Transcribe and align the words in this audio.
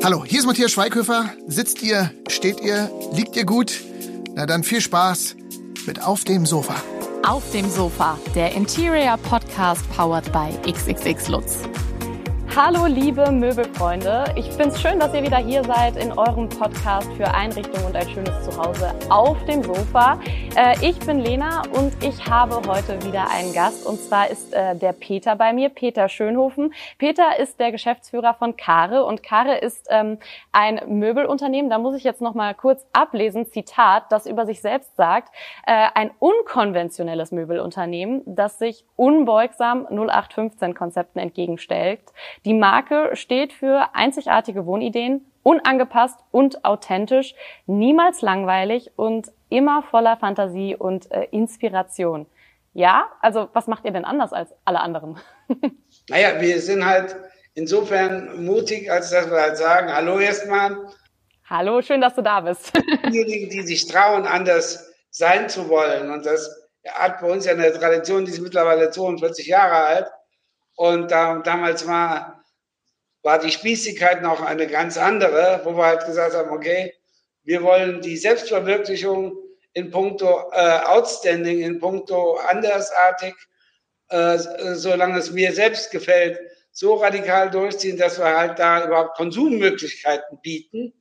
Hallo, 0.00 0.24
hier 0.24 0.38
ist 0.38 0.46
Matthias 0.46 0.70
Schweighöfer. 0.70 1.30
Sitzt 1.48 1.82
ihr, 1.82 2.12
steht 2.28 2.60
ihr, 2.60 2.88
liegt 3.12 3.34
ihr 3.34 3.44
gut? 3.44 3.80
Na 4.34 4.46
dann 4.46 4.62
viel 4.62 4.80
Spaß 4.80 5.34
mit 5.86 6.02
Auf 6.04 6.22
dem 6.22 6.46
Sofa. 6.46 6.76
Auf 7.26 7.50
dem 7.50 7.68
Sofa, 7.68 8.16
der 8.34 8.52
Interior 8.52 9.16
Podcast 9.16 9.82
powered 9.90 10.32
by 10.32 10.50
XXX 10.70 11.28
Lutz. 11.28 11.58
Hallo 12.56 12.86
liebe 12.86 13.30
Möbelfreunde, 13.30 14.24
ich 14.34 14.46
finde 14.46 14.68
es 14.70 14.80
schön, 14.80 14.98
dass 14.98 15.14
ihr 15.14 15.22
wieder 15.22 15.36
hier 15.36 15.62
seid 15.62 15.96
in 15.96 16.18
eurem 16.18 16.48
Podcast 16.48 17.06
für 17.12 17.32
Einrichtung 17.32 17.84
und 17.84 17.94
ein 17.94 18.08
schönes 18.08 18.42
Zuhause 18.42 18.94
auf 19.10 19.36
dem 19.44 19.62
Sofa. 19.62 20.18
Äh, 20.56 20.74
ich 20.80 20.98
bin 20.98 21.20
Lena 21.20 21.62
und 21.72 21.92
ich 22.02 22.26
habe 22.26 22.60
heute 22.66 23.00
wieder 23.04 23.30
einen 23.30 23.52
Gast. 23.52 23.86
Und 23.86 24.00
zwar 24.00 24.30
ist 24.30 24.52
äh, 24.54 24.74
der 24.74 24.92
Peter 24.92 25.36
bei 25.36 25.52
mir, 25.52 25.68
Peter 25.68 26.08
Schönhofen. 26.08 26.74
Peter 26.96 27.38
ist 27.38 27.60
der 27.60 27.70
Geschäftsführer 27.70 28.34
von 28.34 28.56
Kare 28.56 29.04
und 29.04 29.22
Kare 29.22 29.58
ist 29.58 29.86
ähm, 29.90 30.18
ein 30.50 30.80
Möbelunternehmen, 30.88 31.70
da 31.70 31.78
muss 31.78 31.94
ich 31.96 32.02
jetzt 32.02 32.22
noch 32.22 32.34
mal 32.34 32.54
kurz 32.54 32.84
ablesen, 32.92 33.46
Zitat, 33.46 34.10
das 34.10 34.26
über 34.26 34.46
sich 34.46 34.60
selbst 34.60 34.96
sagt, 34.96 35.32
äh, 35.66 35.88
ein 35.94 36.10
unkonventionelles 36.18 37.30
Möbelunternehmen, 37.30 38.22
das 38.26 38.58
sich 38.58 38.84
unbeugsam 38.96 39.86
0815 39.90 40.74
Konzepten 40.74 41.20
entgegenstellt 41.20 42.00
die 42.44 42.54
Marke 42.54 43.10
steht 43.14 43.52
für 43.52 43.94
einzigartige 43.94 44.66
Wohnideen, 44.66 45.24
unangepasst 45.42 46.18
und 46.30 46.64
authentisch, 46.64 47.34
niemals 47.66 48.22
langweilig 48.22 48.90
und 48.96 49.32
immer 49.48 49.82
voller 49.82 50.16
Fantasie 50.16 50.76
und 50.76 51.10
äh, 51.10 51.24
Inspiration. 51.30 52.26
Ja, 52.74 53.10
also 53.22 53.48
was 53.54 53.66
macht 53.66 53.84
ihr 53.84 53.92
denn 53.92 54.04
anders 54.04 54.32
als 54.32 54.54
alle 54.64 54.80
anderen? 54.80 55.18
naja, 56.08 56.40
wir 56.40 56.60
sind 56.60 56.84
halt 56.84 57.16
insofern 57.54 58.44
mutig, 58.44 58.90
als 58.90 59.10
dass 59.10 59.30
wir 59.30 59.40
halt 59.40 59.56
sagen, 59.56 59.92
hallo 59.92 60.18
erstmal. 60.18 60.76
Hallo, 61.48 61.80
schön, 61.80 62.00
dass 62.00 62.14
du 62.14 62.22
da 62.22 62.40
bist. 62.40 62.72
Diejenigen, 63.06 63.48
die 63.48 63.62
sich 63.62 63.86
trauen, 63.88 64.26
anders 64.26 64.92
sein 65.10 65.48
zu 65.48 65.68
wollen. 65.68 66.10
Und 66.10 66.26
das 66.26 66.70
hat 66.86 67.20
bei 67.20 67.30
uns 67.30 67.46
ja 67.46 67.52
eine 67.52 67.72
Tradition, 67.72 68.24
die 68.26 68.32
ist 68.32 68.40
mittlerweile 68.40 68.90
42 68.90 69.46
Jahre 69.46 69.74
alt. 69.74 70.06
Und 70.78 71.10
da, 71.10 71.40
damals 71.40 71.88
war, 71.88 72.44
war 73.24 73.40
die 73.40 73.50
Spießigkeit 73.50 74.22
noch 74.22 74.40
eine 74.40 74.68
ganz 74.68 74.96
andere, 74.96 75.60
wo 75.64 75.76
wir 75.76 75.84
halt 75.84 76.06
gesagt 76.06 76.36
haben, 76.36 76.50
okay, 76.50 76.94
wir 77.42 77.64
wollen 77.64 78.00
die 78.00 78.16
Selbstverwirklichung 78.16 79.36
in 79.72 79.90
puncto 79.90 80.52
äh, 80.52 80.78
Outstanding, 80.84 81.62
in 81.62 81.80
puncto 81.80 82.36
andersartig, 82.36 83.34
äh, 84.10 84.38
solange 84.38 85.18
es 85.18 85.32
mir 85.32 85.52
selbst 85.52 85.90
gefällt, 85.90 86.38
so 86.70 86.94
radikal 86.94 87.50
durchziehen, 87.50 87.98
dass 87.98 88.20
wir 88.20 88.36
halt 88.36 88.60
da 88.60 88.86
überhaupt 88.86 89.16
Konsummöglichkeiten 89.16 90.38
bieten. 90.42 90.94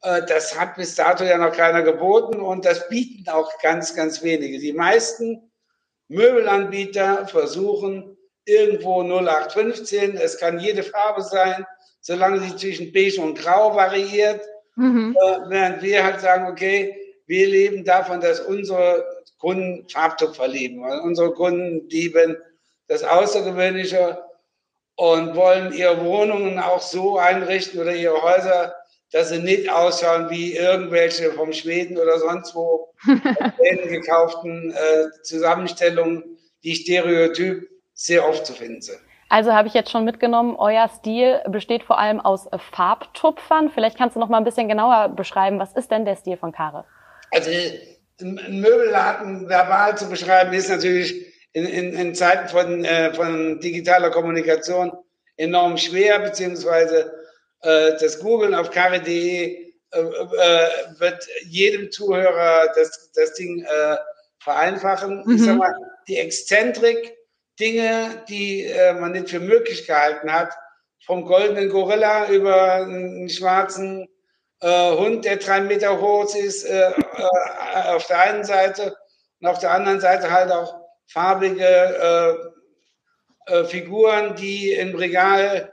Äh, 0.00 0.22
das 0.24 0.58
hat 0.58 0.76
bis 0.76 0.94
dato 0.94 1.24
ja 1.24 1.36
noch 1.36 1.52
keiner 1.52 1.82
geboten 1.82 2.40
und 2.40 2.64
das 2.64 2.88
bieten 2.88 3.28
auch 3.28 3.52
ganz, 3.60 3.94
ganz 3.94 4.22
wenige. 4.22 4.58
Die 4.58 4.72
meisten 4.72 5.52
Möbelanbieter 6.08 7.28
versuchen, 7.28 8.16
irgendwo 8.44 9.02
0815. 9.02 10.16
Es 10.16 10.38
kann 10.38 10.58
jede 10.58 10.82
Farbe 10.82 11.22
sein, 11.22 11.66
solange 12.00 12.40
sie 12.40 12.56
zwischen 12.56 12.92
beige 12.92 13.20
und 13.20 13.38
grau 13.38 13.74
variiert. 13.74 14.42
Mhm. 14.76 15.16
Äh, 15.20 15.38
während 15.48 15.82
wir 15.82 16.04
halt 16.04 16.20
sagen, 16.20 16.46
okay, 16.50 16.96
wir 17.26 17.46
leben 17.46 17.84
davon, 17.84 18.20
dass 18.20 18.40
unsere 18.40 19.04
Kunden 19.38 19.88
Farbdruck 19.88 20.36
verlieben. 20.36 20.84
Also 20.84 21.02
unsere 21.02 21.32
Kunden 21.32 21.88
lieben 21.88 22.36
das 22.88 23.02
Außergewöhnliche 23.02 24.22
und 24.96 25.34
wollen 25.34 25.72
ihre 25.72 26.04
Wohnungen 26.04 26.58
auch 26.58 26.80
so 26.80 27.18
einrichten 27.18 27.80
oder 27.80 27.94
ihre 27.94 28.22
Häuser, 28.22 28.74
dass 29.10 29.30
sie 29.30 29.38
nicht 29.38 29.70
ausschauen 29.70 30.28
wie 30.30 30.56
irgendwelche 30.56 31.32
vom 31.32 31.52
Schweden 31.52 31.98
oder 31.98 32.18
sonst 32.18 32.54
wo 32.54 32.92
gekauften 33.88 34.72
äh, 34.72 35.22
Zusammenstellungen, 35.22 36.38
die 36.62 36.74
stereotyp 36.74 37.68
sehr 37.94 38.28
oft 38.28 38.44
zu 38.44 38.52
finden 38.52 38.82
sind. 38.82 38.98
Also 39.28 39.52
habe 39.52 39.68
ich 39.68 39.74
jetzt 39.74 39.90
schon 39.90 40.04
mitgenommen, 40.04 40.54
euer 40.56 40.88
Stil 40.88 41.40
besteht 41.48 41.82
vor 41.82 41.98
allem 41.98 42.20
aus 42.20 42.46
Farbtupfern. 42.72 43.70
Vielleicht 43.70 43.96
kannst 43.96 44.16
du 44.16 44.20
noch 44.20 44.28
mal 44.28 44.38
ein 44.38 44.44
bisschen 44.44 44.68
genauer 44.68 45.08
beschreiben, 45.08 45.58
was 45.58 45.72
ist 45.72 45.90
denn 45.90 46.04
der 46.04 46.16
Stil 46.16 46.36
von 46.36 46.52
Kare? 46.52 46.84
Also 47.32 47.50
ein 48.20 48.60
Möbelladen 48.60 49.48
verbal 49.48 49.96
zu 49.96 50.08
beschreiben, 50.08 50.52
ist 50.52 50.68
natürlich 50.68 51.34
in, 51.52 51.64
in, 51.64 51.94
in 51.94 52.14
Zeiten 52.14 52.48
von, 52.48 52.84
äh, 52.84 53.12
von 53.14 53.58
digitaler 53.60 54.10
Kommunikation 54.10 54.92
enorm 55.36 55.78
schwer, 55.78 56.18
beziehungsweise 56.20 57.12
äh, 57.62 57.92
das 57.98 58.20
Googlen 58.20 58.54
auf 58.54 58.70
kare.de 58.70 59.64
äh, 59.94 60.00
äh, 60.00 60.68
wird 60.98 61.26
jedem 61.48 61.90
Zuhörer 61.90 62.72
das, 62.74 63.10
das 63.14 63.34
Ding 63.34 63.62
äh, 63.62 63.96
vereinfachen. 64.38 65.22
Mhm. 65.24 65.36
Ich 65.36 65.44
sag 65.44 65.56
mal, 65.56 65.74
die 66.08 66.18
Exzentrik 66.18 67.16
Dinge, 67.58 68.24
die 68.28 68.64
äh, 68.64 68.94
man 68.94 69.12
nicht 69.12 69.30
für 69.30 69.40
möglich 69.40 69.86
gehalten 69.86 70.32
hat, 70.32 70.52
vom 71.06 71.24
goldenen 71.24 71.68
Gorilla 71.68 72.28
über 72.28 72.74
einen 72.74 73.28
schwarzen 73.28 74.08
äh, 74.60 74.96
Hund, 74.96 75.24
der 75.24 75.36
drei 75.36 75.60
Meter 75.60 76.00
hoch 76.00 76.34
ist, 76.34 76.64
äh, 76.64 76.90
äh, 76.90 77.88
auf 77.94 78.06
der 78.06 78.20
einen 78.20 78.44
Seite 78.44 78.96
und 79.40 79.46
auf 79.46 79.58
der 79.58 79.72
anderen 79.72 80.00
Seite 80.00 80.30
halt 80.30 80.50
auch 80.50 80.74
farbige 81.06 81.64
äh, 81.66 83.52
äh, 83.52 83.64
Figuren, 83.64 84.34
die 84.36 84.72
im 84.72 84.94
Regal 84.94 85.72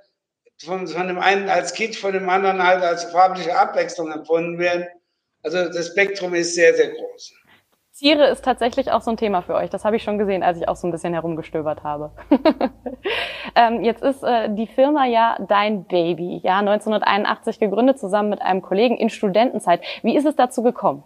von, 0.64 0.88
von 0.88 1.08
dem 1.08 1.20
einen 1.20 1.50
als 1.50 1.74
Kitsch, 1.74 1.98
von 1.98 2.14
dem 2.14 2.30
anderen 2.30 2.62
halt 2.62 2.84
als 2.84 3.06
farbliche 3.06 3.58
Abwechslung 3.58 4.12
empfunden 4.12 4.60
werden. 4.60 4.88
Also 5.44 5.70
das 5.70 5.88
Spektrum 5.88 6.36
ist 6.36 6.54
sehr, 6.54 6.76
sehr 6.76 6.90
groß. 6.90 7.34
Tiere 8.02 8.30
ist 8.30 8.44
tatsächlich 8.44 8.92
auch 8.92 9.04
so 9.04 9.12
ein 9.12 9.18
Thema 9.18 9.44
für 9.44 9.54
euch. 9.54 9.70
Das 9.70 9.86
habe 9.86 9.96
ich 9.96 10.02
schon 10.02 10.18
gesehen, 10.18 10.42
als 10.42 10.58
ich 10.58 10.68
auch 10.68 10.76
so 10.76 10.88
ein 10.88 10.92
bisschen 10.92 11.14
herumgestöbert 11.14 11.84
habe. 11.84 12.12
ähm, 13.56 13.84
jetzt 13.84 14.02
ist 14.02 14.24
äh, 14.24 14.50
die 14.50 14.66
Firma 14.66 15.06
ja 15.06 15.38
dein 15.48 15.86
Baby, 15.86 16.42
ja 16.44 16.58
1981 16.58 17.60
gegründet 17.60 18.00
zusammen 18.00 18.32
mit 18.32 18.42
einem 18.42 18.64
Kollegen 18.64 18.98
in 18.98 19.12
Studentenzeit. 19.12 19.82
Wie 20.02 20.18
ist 20.18 20.26
es 20.26 20.36
dazu 20.36 20.64
gekommen? 20.64 21.04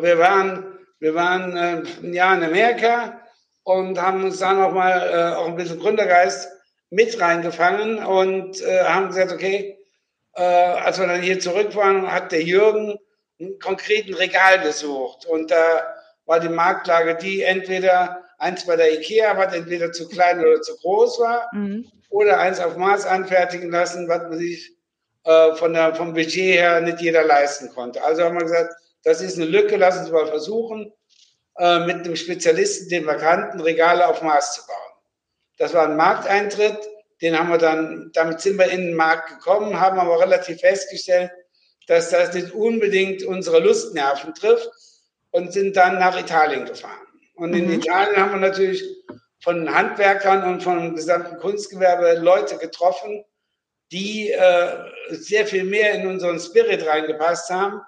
Wir 0.00 0.18
waren, 0.18 0.66
wir 0.98 1.14
waren 1.14 1.56
äh, 1.56 1.82
ein 2.02 2.12
Jahr 2.12 2.36
in 2.36 2.42
Amerika 2.42 3.20
und 3.62 4.02
haben 4.02 4.24
uns 4.24 4.40
dann 4.40 4.60
auch 4.60 4.72
mal 4.72 4.90
äh, 4.90 5.36
auch 5.36 5.46
ein 5.46 5.54
bisschen 5.54 5.78
Gründergeist 5.78 6.48
mit 6.90 7.20
reingefangen 7.20 8.04
und 8.04 8.60
äh, 8.62 8.82
haben 8.82 9.06
gesagt, 9.06 9.30
okay, 9.30 9.78
äh, 10.34 10.42
als 10.42 10.98
wir 10.98 11.06
dann 11.06 11.22
hier 11.22 11.38
zurück 11.38 11.76
waren, 11.76 12.10
hat 12.10 12.32
der 12.32 12.42
Jürgen 12.42 12.98
einen 13.40 13.58
konkreten 13.58 14.14
Regal 14.14 14.60
gesucht. 14.60 15.26
Und 15.26 15.50
da 15.50 15.94
war 16.26 16.40
die 16.40 16.48
Marktlage 16.48 17.16
die, 17.16 17.42
entweder 17.42 18.24
eins 18.38 18.66
bei 18.66 18.76
der 18.76 18.92
Ikea, 18.92 19.36
was 19.36 19.54
entweder 19.54 19.92
zu 19.92 20.08
klein 20.08 20.40
oder 20.40 20.60
zu 20.60 20.76
groß 20.76 21.20
war, 21.20 21.48
mhm. 21.52 21.90
oder 22.10 22.38
eins 22.38 22.60
auf 22.60 22.76
Maß 22.76 23.06
anfertigen 23.06 23.70
lassen, 23.70 24.08
was 24.08 24.22
man 24.22 24.38
sich 24.38 24.72
äh, 25.24 25.54
von 25.56 25.72
der, 25.72 25.94
vom 25.94 26.14
Budget 26.14 26.54
her 26.54 26.80
nicht 26.80 27.00
jeder 27.00 27.24
leisten 27.24 27.70
konnte. 27.70 28.02
Also 28.02 28.22
haben 28.22 28.36
wir 28.36 28.44
gesagt, 28.44 28.74
das 29.04 29.20
ist 29.20 29.36
eine 29.36 29.46
Lücke, 29.46 29.76
lassen 29.76 30.04
Sie 30.04 30.12
mal 30.12 30.26
versuchen, 30.26 30.92
äh, 31.58 31.80
mit 31.80 32.04
einem 32.04 32.16
Spezialisten, 32.16 32.88
den 32.88 33.04
wir 33.04 33.16
kannten, 33.16 33.60
Regale 33.60 34.06
auf 34.06 34.22
Maß 34.22 34.54
zu 34.54 34.66
bauen. 34.66 34.76
Das 35.56 35.74
war 35.74 35.88
ein 35.88 35.96
Markteintritt, 35.96 36.78
den 37.20 37.36
haben 37.36 37.48
wir 37.48 37.58
dann, 37.58 38.10
damit 38.14 38.40
sind 38.40 38.58
wir 38.58 38.70
in 38.70 38.86
den 38.86 38.94
Markt 38.94 39.28
gekommen, 39.28 39.80
haben 39.80 39.98
aber 39.98 40.20
relativ 40.20 40.60
festgestellt, 40.60 41.32
dass 41.88 42.10
das 42.10 42.34
nicht 42.34 42.52
unbedingt 42.52 43.24
unsere 43.24 43.60
Lustnerven 43.60 44.34
trifft 44.34 44.70
und 45.30 45.52
sind 45.52 45.76
dann 45.76 45.98
nach 45.98 46.18
Italien 46.18 46.66
gefahren. 46.66 47.06
Und 47.34 47.54
in 47.54 47.66
mhm. 47.66 47.80
Italien 47.80 48.16
haben 48.16 48.32
wir 48.32 48.48
natürlich 48.48 48.84
von 49.42 49.74
Handwerkern 49.74 50.44
und 50.52 50.62
vom 50.62 50.94
gesamten 50.94 51.38
Kunstgewerbe 51.38 52.20
Leute 52.20 52.58
getroffen, 52.58 53.24
die 53.90 54.30
äh, 54.30 54.76
sehr 55.10 55.46
viel 55.46 55.64
mehr 55.64 55.94
in 55.94 56.06
unseren 56.06 56.38
Spirit 56.38 56.86
reingepasst 56.86 57.48
haben. 57.48 57.80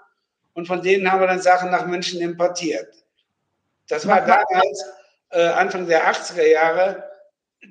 Und 0.55 0.67
von 0.67 0.82
denen 0.82 1.11
haben 1.11 1.20
wir 1.20 1.26
dann 1.26 1.43
Sachen 1.43 1.70
nach 1.70 1.87
München 1.87 2.23
importiert. 2.23 2.88
Das 3.88 4.06
war 4.06 4.20
damals, 4.20 4.85
äh, 5.31 5.43
Anfang 5.43 5.87
der 5.87 6.11
80er 6.11 6.46
Jahre, 6.46 7.05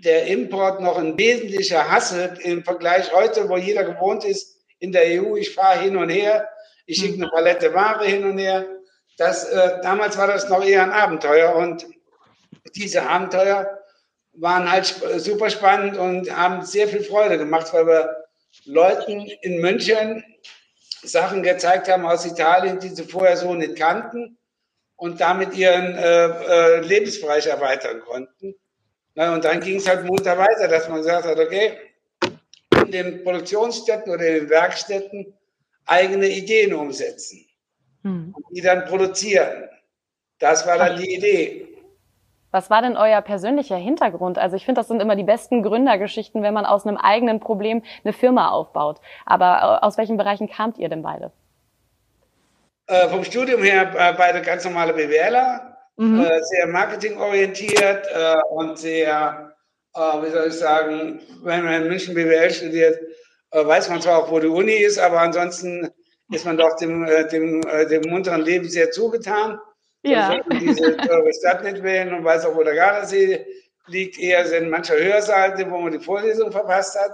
der 0.03 0.27
Import 0.27 0.81
noch 0.81 0.97
ein 0.97 1.17
wesentlicher 1.17 1.89
Hassel 1.89 2.37
im 2.43 2.63
Vergleich 2.63 3.11
heute, 3.11 3.49
wo 3.49 3.57
jeder 3.57 3.83
gewohnt 3.83 4.23
ist, 4.25 4.58
in 4.79 4.91
der 4.91 5.21
EU, 5.21 5.35
ich 5.35 5.53
fahre 5.53 5.79
hin 5.79 5.97
und 5.97 6.09
her, 6.09 6.49
ich 6.85 6.99
schicke 6.99 7.15
eine 7.15 7.29
Palette 7.29 7.73
Ware 7.73 8.05
hin 8.05 8.23
und 8.25 8.37
her. 8.37 8.65
Das, 9.17 9.45
äh, 9.45 9.81
damals 9.81 10.17
war 10.17 10.27
das 10.27 10.49
noch 10.49 10.65
eher 10.65 10.83
ein 10.83 10.91
Abenteuer 10.91 11.55
und 11.55 11.85
diese 12.75 13.03
Abenteuer 13.03 13.79
waren 14.33 14.71
halt 14.71 14.85
super 15.17 15.49
spannend 15.49 15.97
und 15.97 16.35
haben 16.35 16.65
sehr 16.65 16.87
viel 16.87 17.03
Freude 17.03 17.37
gemacht, 17.37 17.73
weil 17.73 17.87
wir 17.87 18.25
Leuten 18.65 19.27
in 19.41 19.61
München 19.61 20.23
Sachen 21.03 21.43
gezeigt 21.43 21.87
haben 21.89 22.05
aus 22.05 22.25
Italien, 22.25 22.79
die 22.79 22.89
sie 22.89 23.03
vorher 23.03 23.37
so 23.37 23.53
nicht 23.53 23.75
kannten 23.75 24.37
und 24.95 25.21
damit 25.21 25.55
ihren 25.55 25.95
äh, 25.95 26.25
äh, 26.25 26.79
Lebensbereich 26.81 27.47
erweitern 27.47 28.01
konnten. 28.01 28.55
Na, 29.15 29.33
und 29.33 29.43
dann 29.43 29.59
ging 29.61 29.77
es 29.77 29.87
halt 29.87 30.05
munter 30.05 30.37
weiter, 30.37 30.67
dass 30.67 30.89
man 30.89 30.97
gesagt 30.97 31.25
hat, 31.25 31.39
okay, 31.39 31.77
in 32.89 32.91
den 32.91 33.24
Produktionsstätten 33.24 34.12
oder 34.12 34.25
in 34.25 34.33
den 34.36 34.50
Werkstätten 34.50 35.33
eigene 35.86 36.27
Ideen 36.27 36.74
umsetzen, 36.74 37.45
hm. 38.03 38.33
die 38.51 38.62
dann 38.62 38.86
produzieren. 38.86 39.69
Das 40.39 40.65
war 40.65 40.77
dann 40.77 40.97
die 40.97 41.15
Idee. 41.15 41.65
Was 42.51 42.69
war 42.69 42.81
denn 42.81 42.97
euer 42.97 43.21
persönlicher 43.21 43.75
Hintergrund? 43.75 44.39
Also 44.39 44.56
ich 44.56 44.65
finde, 44.65 44.80
das 44.80 44.88
sind 44.88 45.01
immer 45.01 45.15
die 45.15 45.24
besten 45.24 45.62
Gründergeschichten, 45.62 46.41
wenn 46.41 46.53
man 46.53 46.65
aus 46.65 46.88
einem 46.88 46.97
eigenen 46.97 47.39
Problem 47.39 47.83
eine 48.03 48.13
Firma 48.13 48.50
aufbaut. 48.50 49.00
Aber 49.25 49.80
äh, 49.81 49.85
aus 49.85 49.97
welchen 49.97 50.18
Bereichen 50.18 50.50
kamt 50.50 50.80
ihr 50.80 50.89
denn 50.89 51.03
beide? 51.03 51.31
Äh, 52.88 53.07
vom 53.09 53.24
Studium 53.24 53.62
her 53.62 53.94
äh, 53.95 54.13
beide 54.18 54.42
ganz 54.42 54.65
normale 54.65 54.94
BWLer, 54.94 55.77
mhm. 55.97 56.21
äh, 56.21 56.42
sehr 56.42 56.65
marketingorientiert 56.65 58.07
äh, 58.12 58.35
und 58.50 58.80
sehr, 58.80 59.48
wie 59.99 60.31
soll 60.31 60.47
ich 60.47 60.53
sagen, 60.53 61.19
wenn 61.43 61.63
man 61.63 61.83
in 61.83 61.87
München 61.89 62.15
BWL 62.15 62.51
studiert, 62.51 62.99
weiß 63.51 63.89
man 63.89 64.01
zwar 64.01 64.19
auch, 64.19 64.31
wo 64.31 64.39
die 64.39 64.47
Uni 64.47 64.75
ist, 64.75 64.99
aber 64.99 65.19
ansonsten 65.19 65.89
ist 66.31 66.45
man 66.45 66.57
doch 66.57 66.75
dem, 66.77 67.05
dem, 67.31 67.61
dem 67.61 68.09
munteren 68.09 68.41
Leben 68.41 68.69
sehr 68.69 68.91
zugetan. 68.91 69.59
Ja. 70.03 70.39
Und 70.49 70.61
diese 70.61 70.95
teure 70.97 71.33
Stadt 71.39 71.63
nicht 71.63 71.83
wählen 71.83 72.13
und 72.13 72.23
weiß 72.23 72.45
auch, 72.45 72.55
wo 72.55 72.63
der 72.63 72.75
Gardasee 72.75 73.45
liegt. 73.87 74.19
Eher 74.19 74.45
sind 74.45 74.69
mancher 74.69 74.97
Hörsaal, 74.97 75.57
wo 75.69 75.77
man 75.79 75.91
die 75.91 75.99
Vorlesung 75.99 76.51
verpasst 76.51 76.97
hat. 76.97 77.11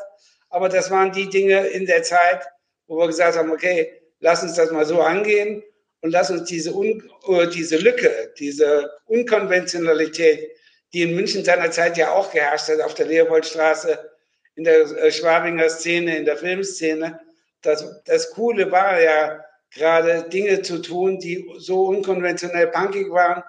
Aber 0.50 0.70
das 0.70 0.92
waren 0.92 1.12
die 1.12 1.30
Dinge 1.30 1.68
in 1.68 1.86
der 1.86 2.04
Zeit, 2.04 2.46
wo 2.88 2.98
wir 2.98 3.08
gesagt 3.08 3.38
haben, 3.38 3.52
okay, 3.52 4.02
lass 4.20 4.44
uns 4.44 4.54
das 4.56 4.72
mal 4.72 4.86
so 4.86 5.02
angehen 5.02 5.64
und 6.02 6.12
lass 6.12 6.30
uns 6.30 6.44
diese, 6.44 6.74
Un 6.76 7.02
äh, 7.28 7.48
diese 7.48 7.78
Lücke, 7.78 8.34
diese 8.38 8.92
Unkonventionalität, 9.06 10.52
die 10.94 11.02
in 11.02 11.16
München 11.16 11.44
seinerzeit 11.44 11.98
ja 11.98 12.12
auch 12.12 12.32
geherrscht 12.32 12.70
hat, 12.70 12.82
auf 12.82 12.94
der 12.94 13.08
Leopoldstraße, 13.08 14.12
in 14.56 14.64
der 14.64 14.82
äh, 14.82 15.12
Schwabinger 15.12 15.70
Szene, 15.70 16.18
in 16.18 16.26
der 16.26 16.38
Filmszene. 16.38 17.20
Das, 17.62 18.04
das 18.06 18.32
Coole 18.32 18.72
war 18.72 19.02
ja, 19.02 19.40
gerade 19.76 20.24
Dinge 20.30 20.62
zu 20.62 20.82
tun, 20.82 21.20
die 21.20 21.46
so 21.58 21.88
unkonventionell 21.88 22.68
punkig 22.68 23.12
waren, 23.12 23.44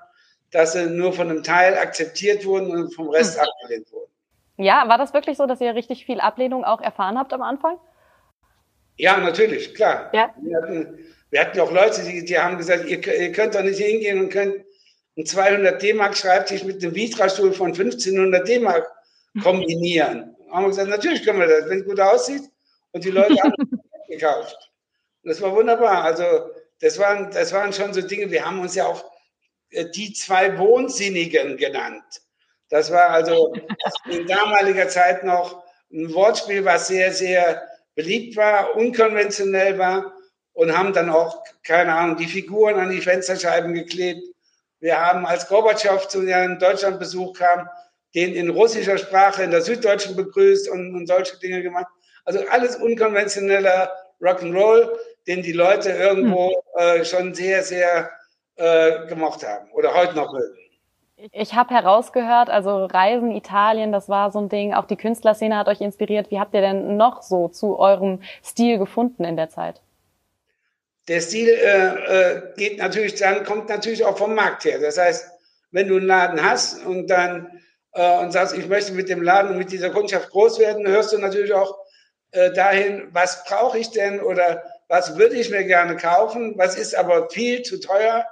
dass 0.51 0.73
sie 0.73 0.87
nur 0.87 1.13
von 1.13 1.31
einem 1.31 1.43
Teil 1.43 1.77
akzeptiert 1.77 2.45
wurden 2.45 2.71
und 2.71 2.95
vom 2.95 3.09
Rest 3.09 3.37
mhm. 3.37 3.45
abgelehnt 3.45 3.93
wurden. 3.93 4.11
Ja, 4.59 4.89
war 4.89 4.99
das 4.99 5.13
wirklich 5.13 5.37
so, 5.37 5.47
dass 5.47 5.61
ihr 5.61 5.75
richtig 5.75 6.05
viel 6.07 6.21
Ablehnung 6.21 6.65
auch 6.65 6.81
erfahren 6.81 7.19
habt 7.19 7.33
am 7.33 7.43
Anfang? 7.43 7.79
Ja, 8.97 9.19
natürlich, 9.19 9.75
klar. 9.75 10.11
Ja. 10.15 10.35
Wir, 10.41 10.57
hatten, 10.57 10.99
wir 11.31 11.41
hatten 11.41 11.61
auch 11.61 11.71
Leute, 11.71 12.03
die, 12.03 12.25
die 12.25 12.39
haben 12.39 12.57
gesagt, 12.57 12.87
ihr, 12.87 13.07
ihr 13.07 13.33
könnt 13.33 13.55
doch 13.55 13.63
nicht 13.63 13.79
hingehen 13.79 14.19
und 14.19 14.31
könnt 14.31 14.65
einen 15.17 15.27
200 15.27 15.83
D-Mark 15.83 16.17
Schreibtisch 16.17 16.65
mit 16.65 16.83
einem 16.83 16.95
Vitra-Stuhl 16.95 17.53
von 17.53 17.69
1500 17.69 18.47
D-Mark 18.47 18.91
kombinieren. 19.43 20.37
haben 20.51 20.65
wir 20.65 20.69
gesagt, 20.69 20.89
natürlich 20.89 21.25
können 21.25 21.41
wir 21.41 21.47
das, 21.47 21.69
wenn 21.69 21.81
es 21.81 21.85
gut 21.87 22.01
aussieht. 22.01 22.43
Und 22.93 23.05
die 23.05 23.11
Leute 23.11 23.37
haben 23.43 23.55
gekauft. 24.09 24.71
Das 25.23 25.41
war 25.43 25.55
wunderbar. 25.55 26.05
Also 26.05 26.25
das 26.81 26.99
waren, 26.99 27.31
das 27.31 27.53
waren 27.53 27.73
schon 27.73 27.93
so 27.93 28.01
Dinge, 28.01 28.31
wir 28.31 28.45
haben 28.45 28.61
uns 28.61 28.75
ja 28.75 28.87
auch 28.87 29.05
äh, 29.71 29.87
die 29.91 30.13
zwei 30.13 30.57
Wohnsinnigen 30.59 31.57
genannt. 31.57 32.05
Das 32.69 32.91
war 32.91 33.11
also 33.11 33.55
in 34.11 34.27
damaliger 34.27 34.89
Zeit 34.89 35.25
noch 35.25 35.65
ein 35.93 36.13
Wortspiel, 36.13 36.65
was 36.65 36.89
sehr, 36.89 37.13
sehr 37.13 37.63
beliebt 37.95 38.37
war, 38.37 38.77
unkonventionell 38.77 39.79
war 39.79 40.13
und 40.53 40.77
haben 40.77 40.93
dann 40.93 41.11
auch, 41.11 41.43
keine 41.63 41.95
Ahnung, 41.95 42.17
die 42.17 42.27
Figuren 42.27 42.79
an 42.79 42.91
die 42.91 43.01
Fensterscheiben 43.01 43.73
geklebt. 43.73 44.23
Wir 44.87 45.01
haben, 45.01 45.27
als 45.27 45.49
Gorbatschow 45.49 46.07
zu 46.07 46.21
einem 46.21 46.61
Deutschlandbesuch 46.61 47.37
kam, 47.37 47.69
den 48.15 48.35
in 48.35 48.51
russischer 48.51 48.99
Sprache 48.99 49.43
in 49.43 49.51
der 49.51 49.63
Süddeutschen 49.63 50.15
begrüßt 50.15 50.71
und, 50.71 50.95
und 50.95 51.09
solche 51.09 51.37
Dinge 51.41 51.61
gemacht. 51.61 51.89
Also 52.25 52.39
alles 52.51 52.77
unkonventioneller 52.77 53.91
Rock'n'Roll 54.21 54.97
den 55.27 55.43
die 55.43 55.51
Leute 55.51 55.91
irgendwo 55.91 56.51
hm. 56.51 57.01
äh, 57.01 57.05
schon 57.05 57.35
sehr, 57.35 57.65
sehr 57.65 58.11
äh, 58.55 59.09
gemocht 59.09 59.45
haben 59.45 59.69
oder 59.73 59.93
heute 59.93 60.15
noch 60.15 60.33
mögen. 60.33 60.55
Ich 61.33 61.55
habe 61.55 61.75
herausgehört, 61.75 62.49
also 62.49 62.85
Reisen 62.85 63.33
Italien, 63.33 63.91
das 63.91 64.09
war 64.09 64.31
so 64.31 64.39
ein 64.39 64.49
Ding. 64.49 64.73
Auch 64.73 64.85
die 64.85 64.97
Künstlerszene 64.97 65.57
hat 65.57 65.67
euch 65.67 65.81
inspiriert. 65.81 66.31
Wie 66.31 66.39
habt 66.39 66.55
ihr 66.55 66.61
denn 66.61 66.97
noch 66.97 67.23
so 67.23 67.49
zu 67.49 67.77
eurem 67.77 68.21
Stil 68.45 68.79
gefunden 68.79 69.25
in 69.25 69.37
der 69.37 69.49
Zeit? 69.49 69.83
Der 71.09 71.21
Stil 71.21 71.49
äh, 71.49 71.87
äh, 71.87 72.43
geht 72.57 72.79
natürlich 72.79 73.15
dann 73.15 73.45
kommt 73.45 73.69
natürlich 73.69 74.05
auch 74.05 74.19
vom 74.19 74.35
Markt 74.35 74.65
her. 74.65 74.81
Das 74.81 74.99
heißt, 74.99 75.31
wenn 75.71 75.89
du 75.89 75.97
einen 75.97 76.07
Laden 76.07 76.43
hast 76.43 76.85
und 76.85 77.09
dann 77.09 77.61
äh, 77.93 78.19
und 78.19 78.33
sagst, 78.33 78.57
ich 78.57 78.69
möchte 78.69 78.93
mit 78.93 79.09
dem 79.09 79.23
Laden 79.23 79.53
und 79.53 79.59
mit 79.59 79.73
dieser 79.73 79.91
Kundschaft 79.91 80.31
groß 80.31 80.59
werden, 80.59 80.87
hörst 80.87 81.13
du 81.13 81.19
natürlich 81.19 81.53
auch 81.53 81.79
äh, 82.33 82.53
dahin, 82.53 83.09
was 83.13 83.45
brauche 83.45 83.79
ich 83.79 83.91
denn 83.91 84.21
oder 84.21 84.63
was 84.89 85.17
würde 85.17 85.37
ich 85.37 85.51
mir 85.51 85.65
gerne 85.65 85.97
kaufen, 85.97 86.55
was 86.57 86.77
ist 86.77 86.95
aber 86.95 87.29
viel 87.31 87.63
zu 87.63 87.81
teuer. 87.81 88.27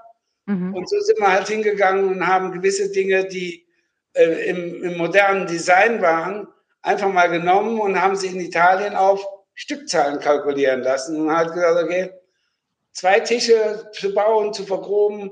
Mhm. 0.46 0.74
Und 0.74 0.88
so 0.88 0.98
sind 1.00 1.18
wir 1.18 1.32
halt 1.32 1.48
hingegangen 1.48 2.08
und 2.08 2.26
haben 2.26 2.52
gewisse 2.52 2.90
Dinge, 2.90 3.24
die 3.24 3.66
äh, 4.12 4.48
im, 4.50 4.84
im, 4.84 4.96
modernen 4.96 5.46
Design 5.46 6.02
waren, 6.02 6.46
einfach 6.82 7.08
mal 7.08 7.28
genommen 7.28 7.80
und 7.80 8.00
haben 8.00 8.16
sie 8.16 8.28
in 8.28 8.40
Italien 8.40 8.94
auf 8.94 9.26
Stückzahlen 9.54 10.20
kalkulieren 10.20 10.82
lassen 10.82 11.20
und 11.20 11.36
halt 11.36 11.52
gesagt, 11.52 11.82
okay, 11.82 12.12
zwei 12.94 13.20
Tische 13.20 13.90
zu 13.92 14.14
bauen, 14.14 14.54
zu 14.54 14.64
vergroben, 14.64 15.30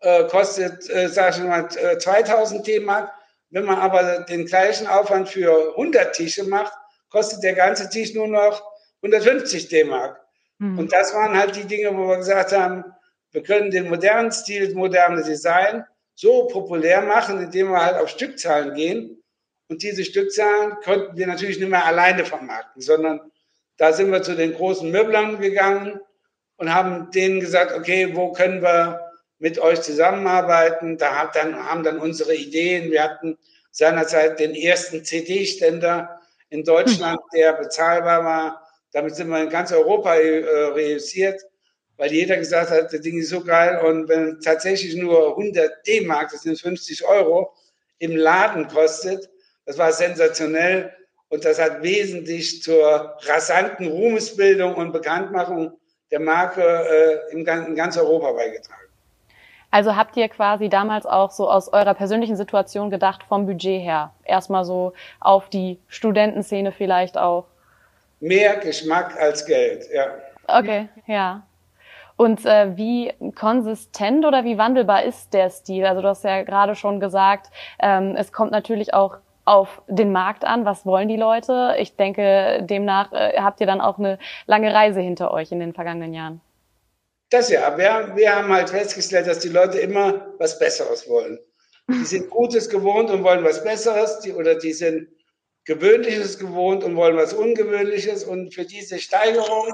äh, 0.00 0.24
kostet, 0.28 0.88
äh, 0.90 1.08
sag 1.08 1.36
ich 1.36 1.42
mal, 1.42 1.68
2000 1.68 2.60
äh, 2.60 2.72
D-Mark. 2.72 3.12
Wenn 3.50 3.64
man 3.64 3.78
aber 3.78 4.20
den 4.20 4.46
gleichen 4.46 4.86
Aufwand 4.86 5.28
für 5.28 5.70
100 5.70 6.14
Tische 6.14 6.44
macht, 6.44 6.72
kostet 7.08 7.42
der 7.42 7.54
ganze 7.54 7.88
Tisch 7.88 8.14
nur 8.14 8.28
noch 8.28 8.62
150 9.02 9.68
D-Mark. 9.68 10.20
Mhm. 10.58 10.78
Und 10.78 10.92
das 10.92 11.14
waren 11.14 11.36
halt 11.36 11.56
die 11.56 11.64
Dinge, 11.64 11.96
wo 11.96 12.08
wir 12.08 12.18
gesagt 12.18 12.52
haben, 12.52 12.84
wir 13.32 13.42
können 13.42 13.70
den 13.70 13.88
modernen 13.88 14.30
Stil, 14.30 14.66
das 14.66 14.74
moderne 14.74 15.22
Design 15.22 15.84
so 16.14 16.46
populär 16.46 17.02
machen, 17.02 17.42
indem 17.42 17.70
wir 17.70 17.84
halt 17.84 17.96
auf 17.96 18.08
Stückzahlen 18.08 18.74
gehen. 18.74 19.22
Und 19.68 19.82
diese 19.82 20.04
Stückzahlen 20.04 20.76
konnten 20.82 21.16
wir 21.16 21.26
natürlich 21.26 21.58
nicht 21.58 21.68
mehr 21.68 21.84
alleine 21.84 22.24
vermarkten, 22.24 22.82
sondern 22.82 23.20
da 23.76 23.92
sind 23.92 24.10
wir 24.10 24.22
zu 24.22 24.34
den 24.34 24.54
großen 24.54 24.90
Möblern 24.90 25.40
gegangen 25.40 26.00
und 26.58 26.72
haben 26.72 27.10
denen 27.10 27.40
gesagt, 27.40 27.72
okay, 27.72 28.14
wo 28.14 28.32
können 28.32 28.62
wir 28.62 29.00
mit 29.38 29.58
euch 29.58 29.80
zusammenarbeiten? 29.80 30.98
Da 30.98 31.16
hat 31.16 31.34
dann, 31.34 31.56
haben 31.56 31.82
dann 31.82 31.98
unsere 31.98 32.34
Ideen, 32.34 32.90
wir 32.90 33.02
hatten 33.02 33.38
seinerzeit 33.70 34.38
den 34.38 34.54
ersten 34.54 35.04
CD-Ständer 35.04 36.20
in 36.50 36.64
Deutschland, 36.64 37.18
der 37.32 37.54
bezahlbar 37.54 38.24
war 38.24 38.68
damit 38.92 39.14
sind 39.14 39.28
wir 39.28 39.42
in 39.42 39.50
ganz 39.50 39.72
Europa 39.72 40.14
äh, 40.14 40.44
reüssiert, 40.72 41.40
weil 41.96 42.12
jeder 42.12 42.36
gesagt 42.36 42.70
hat, 42.70 42.92
das 42.92 43.00
Ding 43.00 43.18
ist 43.18 43.30
so 43.30 43.42
geil. 43.42 43.80
Und 43.84 44.08
wenn 44.08 44.40
tatsächlich 44.40 44.94
nur 44.96 45.30
100 45.30 45.86
D-Mark, 45.86 46.30
das 46.30 46.42
sind 46.42 46.60
50 46.60 47.04
Euro, 47.04 47.52
im 47.98 48.16
Laden 48.16 48.68
kostet, 48.68 49.28
das 49.66 49.76
war 49.78 49.92
sensationell. 49.92 50.92
Und 51.28 51.44
das 51.44 51.60
hat 51.60 51.82
wesentlich 51.82 52.62
zur 52.62 53.16
rasanten 53.26 53.88
Ruhmesbildung 53.88 54.74
und 54.74 54.92
Bekanntmachung 54.92 55.77
der 56.10 56.20
Marke 56.20 56.62
äh, 56.62 57.32
in, 57.32 57.46
in 57.46 57.74
ganz 57.74 57.96
Europa 57.96 58.32
beigetragen. 58.32 58.74
Also 59.70 59.96
habt 59.96 60.16
ihr 60.16 60.28
quasi 60.28 60.70
damals 60.70 61.04
auch 61.04 61.30
so 61.30 61.50
aus 61.50 61.68
eurer 61.70 61.92
persönlichen 61.92 62.36
Situation 62.36 62.88
gedacht, 62.88 63.22
vom 63.22 63.44
Budget 63.44 63.82
her? 63.82 64.14
Erstmal 64.24 64.64
so 64.64 64.94
auf 65.20 65.50
die 65.50 65.78
Studentenszene 65.88 66.72
vielleicht 66.72 67.18
auch? 67.18 67.44
mehr 68.20 68.56
Geschmack 68.56 69.16
als 69.20 69.44
Geld, 69.44 69.86
ja. 69.92 70.06
Okay, 70.46 70.88
ja. 71.06 71.42
Und 72.16 72.44
äh, 72.46 72.76
wie 72.76 73.12
konsistent 73.36 74.24
oder 74.24 74.44
wie 74.44 74.58
wandelbar 74.58 75.04
ist 75.04 75.32
der 75.34 75.50
Stil? 75.50 75.86
Also 75.86 76.02
du 76.02 76.08
hast 76.08 76.24
ja 76.24 76.42
gerade 76.42 76.74
schon 76.74 76.98
gesagt, 76.98 77.50
ähm, 77.78 78.16
es 78.16 78.32
kommt 78.32 78.50
natürlich 78.50 78.92
auch 78.92 79.18
auf 79.48 79.82
den 79.88 80.12
Markt 80.12 80.44
an. 80.44 80.64
Was 80.66 80.84
wollen 80.84 81.08
die 81.08 81.16
Leute? 81.16 81.74
Ich 81.78 81.96
denke, 81.96 82.60
demnach 82.62 83.12
äh, 83.12 83.40
habt 83.40 83.60
ihr 83.60 83.66
dann 83.66 83.80
auch 83.80 83.98
eine 83.98 84.18
lange 84.46 84.72
Reise 84.72 85.00
hinter 85.00 85.32
euch 85.32 85.50
in 85.50 85.58
den 85.58 85.72
vergangenen 85.72 86.12
Jahren. 86.12 86.40
Das 87.30 87.50
ja. 87.50 87.76
Wir, 87.76 88.12
wir 88.14 88.36
haben 88.36 88.52
halt 88.52 88.70
festgestellt, 88.70 89.26
dass 89.26 89.38
die 89.38 89.48
Leute 89.48 89.78
immer 89.78 90.26
was 90.38 90.58
Besseres 90.58 91.08
wollen. 91.08 91.38
Die 91.88 92.04
sind 92.04 92.28
Gutes 92.38 92.68
gewohnt 92.68 93.10
und 93.10 93.24
wollen 93.24 93.42
was 93.42 93.64
Besseres, 93.64 94.20
die, 94.20 94.32
oder 94.32 94.54
die 94.54 94.74
sind 94.74 95.08
Gewöhnliches 95.64 96.38
gewohnt 96.38 96.84
und 96.84 96.96
wollen 96.96 97.16
was 97.16 97.32
Ungewöhnliches. 97.32 98.24
Und 98.24 98.54
für 98.54 98.64
diese 98.64 98.98
Steigerung, 98.98 99.72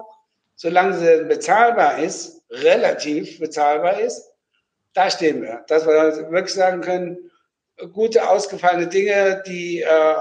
solange 0.54 0.94
sie 0.94 1.24
bezahlbar 1.24 1.98
ist, 1.98 2.42
relativ 2.50 3.40
bezahlbar 3.40 3.98
ist, 3.98 4.30
da 4.92 5.10
stehen 5.10 5.42
wir. 5.42 5.64
Dass 5.66 5.84
wir 5.84 6.30
wirklich 6.30 6.54
sagen 6.54 6.80
können, 6.80 7.30
gute, 7.92 8.28
ausgefallene 8.28 8.88
Dinge, 8.88 9.42
die 9.46 9.82
äh, 9.82 10.14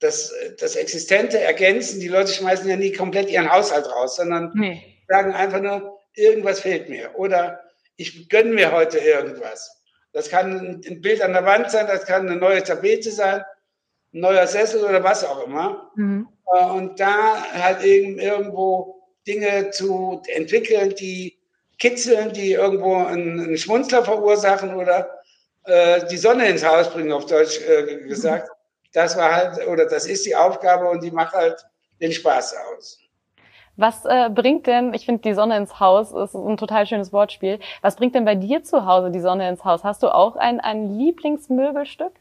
das, 0.00 0.32
das 0.58 0.76
Existente 0.76 1.38
ergänzen. 1.38 2.00
Die 2.00 2.08
Leute 2.08 2.32
schmeißen 2.32 2.68
ja 2.68 2.76
nie 2.76 2.92
komplett 2.92 3.30
ihren 3.30 3.50
Haushalt 3.50 3.86
raus, 3.86 4.16
sondern 4.16 4.52
nee. 4.54 4.82
sagen 5.08 5.32
einfach 5.32 5.60
nur, 5.60 6.00
irgendwas 6.14 6.60
fehlt 6.60 6.88
mir. 6.88 7.10
Oder 7.16 7.60
ich 7.96 8.28
gönne 8.28 8.52
mir 8.52 8.72
heute 8.72 8.98
irgendwas. 8.98 9.82
Das 10.12 10.28
kann 10.28 10.82
ein 10.86 11.00
Bild 11.00 11.22
an 11.22 11.32
der 11.32 11.44
Wand 11.44 11.70
sein, 11.70 11.86
das 11.86 12.04
kann 12.04 12.28
eine 12.28 12.36
neue 12.36 12.62
Tapete 12.62 13.12
sein, 13.12 13.44
ein 14.12 14.20
neuer 14.20 14.46
Sessel 14.46 14.82
oder 14.82 15.04
was 15.04 15.24
auch 15.24 15.46
immer. 15.46 15.90
Mhm. 15.94 16.28
Äh, 16.52 16.64
und 16.64 16.98
da 16.98 17.44
halt 17.52 17.84
irgendwo 17.84 19.02
Dinge 19.26 19.70
zu 19.70 20.22
entwickeln, 20.34 20.94
die 20.96 21.38
kitzeln, 21.78 22.32
die 22.32 22.52
irgendwo 22.52 22.96
einen, 22.96 23.40
einen 23.40 23.58
Schmunzler 23.58 24.04
verursachen 24.04 24.74
oder 24.74 25.19
äh, 25.64 26.06
die 26.06 26.16
Sonne 26.16 26.48
ins 26.48 26.64
Haus 26.64 26.90
bringen, 26.90 27.12
auf 27.12 27.26
Deutsch 27.26 27.60
äh, 27.60 28.06
gesagt. 28.06 28.48
Das 28.92 29.16
war 29.16 29.34
halt, 29.34 29.66
oder 29.68 29.86
das 29.86 30.06
ist 30.06 30.26
die 30.26 30.34
Aufgabe 30.34 30.88
und 30.88 31.02
die 31.02 31.10
macht 31.10 31.34
halt 31.34 31.64
den 32.00 32.12
Spaß 32.12 32.54
aus. 32.56 32.98
Was 33.76 34.04
äh, 34.04 34.28
bringt 34.28 34.66
denn, 34.66 34.92
ich 34.94 35.06
finde 35.06 35.22
die 35.22 35.32
Sonne 35.32 35.56
ins 35.56 35.80
Haus 35.80 36.12
ist 36.12 36.34
ein 36.34 36.56
total 36.56 36.86
schönes 36.86 37.12
Wortspiel. 37.12 37.60
Was 37.82 37.96
bringt 37.96 38.14
denn 38.14 38.24
bei 38.24 38.34
dir 38.34 38.62
zu 38.62 38.84
Hause 38.84 39.10
die 39.10 39.20
Sonne 39.20 39.48
ins 39.48 39.64
Haus? 39.64 39.84
Hast 39.84 40.02
du 40.02 40.08
auch 40.08 40.36
ein, 40.36 40.60
ein 40.60 40.98
Lieblingsmöbelstück? 40.98 42.12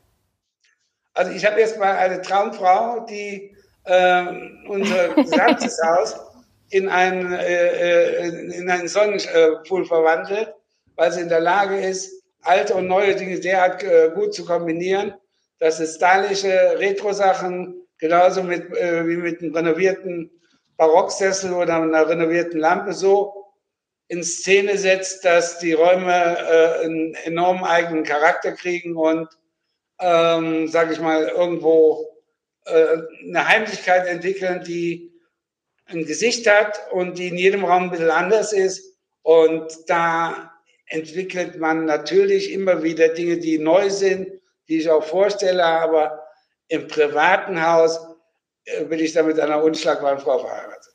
Also 1.13 1.31
ich 1.31 1.45
habe 1.45 1.59
jetzt 1.59 1.77
mal 1.77 1.97
eine 1.97 2.21
Traumfrau, 2.21 3.05
die 3.09 3.55
äh, 3.83 4.25
unser 4.69 5.09
gesamtes 5.15 5.81
Haus 5.83 6.15
in 6.69 6.87
einen, 6.87 7.33
äh, 7.33 8.19
äh, 8.21 8.57
in 8.57 8.69
einen 8.69 8.87
Sonnenpool 8.87 9.85
verwandelt, 9.85 10.53
weil 10.95 11.11
sie 11.11 11.21
in 11.21 11.29
der 11.29 11.41
Lage 11.41 11.77
ist, 11.79 12.18
alte 12.41 12.75
und 12.75 12.87
neue 12.87 13.15
Dinge 13.15 13.39
derart 13.39 13.83
äh, 13.83 14.11
gut 14.13 14.33
zu 14.33 14.45
kombinieren, 14.45 15.13
dass 15.59 15.79
es 15.79 15.95
stylische 15.95 16.79
Retro-Sachen 16.79 17.87
genauso 17.97 18.43
mit, 18.43 18.71
äh, 18.75 19.07
wie 19.07 19.17
mit 19.17 19.41
einem 19.41 19.55
renovierten 19.55 20.31
Barocksessel 20.77 21.53
oder 21.53 21.75
einer 21.75 22.07
renovierten 22.07 22.59
Lampe 22.59 22.93
so 22.93 23.39
in 24.07 24.23
Szene 24.23 24.77
setzt, 24.77 25.23
dass 25.23 25.59
die 25.59 25.73
Räume 25.73 26.13
äh, 26.13 26.85
einen 26.85 27.13
enormen 27.25 27.63
eigenen 27.63 28.03
Charakter 28.03 28.53
kriegen 28.53 28.95
und, 28.95 29.27
ähm, 29.99 30.67
sage 30.67 30.93
ich 30.93 30.99
mal, 30.99 31.27
irgendwo 31.27 32.09
äh, 32.65 32.97
eine 33.27 33.47
Heimlichkeit 33.47 34.07
entwickeln, 34.07 34.63
die 34.63 35.11
ein 35.85 36.05
Gesicht 36.05 36.49
hat 36.49 36.79
und 36.91 37.17
die 37.17 37.27
in 37.27 37.37
jedem 37.37 37.65
Raum 37.65 37.83
ein 37.83 37.91
bisschen 37.91 38.09
anders 38.09 38.53
ist. 38.53 38.95
Und 39.21 39.71
da 39.87 40.48
entwickelt 40.89 41.59
man 41.59 41.85
natürlich 41.85 42.51
immer 42.51 42.83
wieder 42.83 43.09
Dinge, 43.09 43.37
die 43.37 43.59
neu 43.59 43.89
sind, 43.89 44.27
die 44.67 44.79
ich 44.79 44.89
auch 44.89 45.03
vorstelle, 45.03 45.63
aber 45.63 46.23
im 46.67 46.87
privaten 46.87 47.65
Haus 47.65 47.99
äh, 48.65 48.85
bin 48.85 48.99
ich 48.99 49.13
da 49.13 49.23
mit 49.23 49.39
einer 49.39 49.63
unschlagbaren 49.63 50.19
Frau 50.19 50.39
verheiratet. 50.39 50.93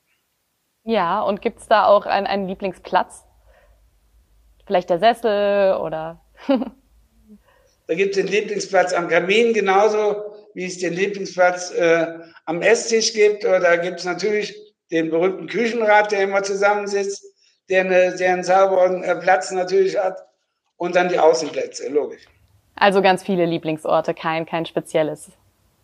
Ja, 0.85 1.23
und 1.23 1.41
gibt 1.41 1.61
es 1.61 1.69
da 1.69 1.87
auch 1.87 2.07
einen, 2.07 2.27
einen 2.27 2.47
Lieblingsplatz? 2.47 3.25
Vielleicht 4.67 4.91
der 4.91 4.99
Sessel 4.99 5.77
oder? 5.77 6.21
da 7.87 7.95
gibt 7.95 8.17
es 8.17 8.23
den 8.23 8.27
Lieblingsplatz 8.27 8.93
am 8.93 9.09
Kamin 9.09 9.55
genauso, 9.55 10.23
wie 10.55 10.67
es 10.67 10.79
den 10.79 10.93
Lieblingsplatz 10.93 11.73
äh, 11.73 12.07
am 12.45 12.63
Esstisch 12.63 13.13
gibt. 13.15 13.45
Oder 13.45 13.61
da 13.61 13.77
gibt 13.77 14.01
es 14.01 14.05
natürlich 14.05 14.55
den 14.91 15.11
berühmten 15.11 15.47
Küchenrat, 15.47 16.13
der 16.13 16.23
immer 16.23 16.43
zusammensitzt, 16.43 17.25
der, 17.69 18.17
der 18.17 18.33
einen 18.33 18.45
sauberen 18.45 19.03
äh, 19.03 19.17
Platz 19.17 19.51
natürlich 19.51 19.99
hat. 19.99 20.27
Und 20.77 20.97
dann 20.97 21.09
die 21.09 21.19
Außenplätze, 21.19 21.89
logisch. 21.89 22.27
Also 22.75 23.01
ganz 23.01 23.23
viele 23.23 23.47
Lieblingsorte, 23.47 24.13
kein, 24.13 24.45
kein 24.45 24.67
spezielles 24.67 25.31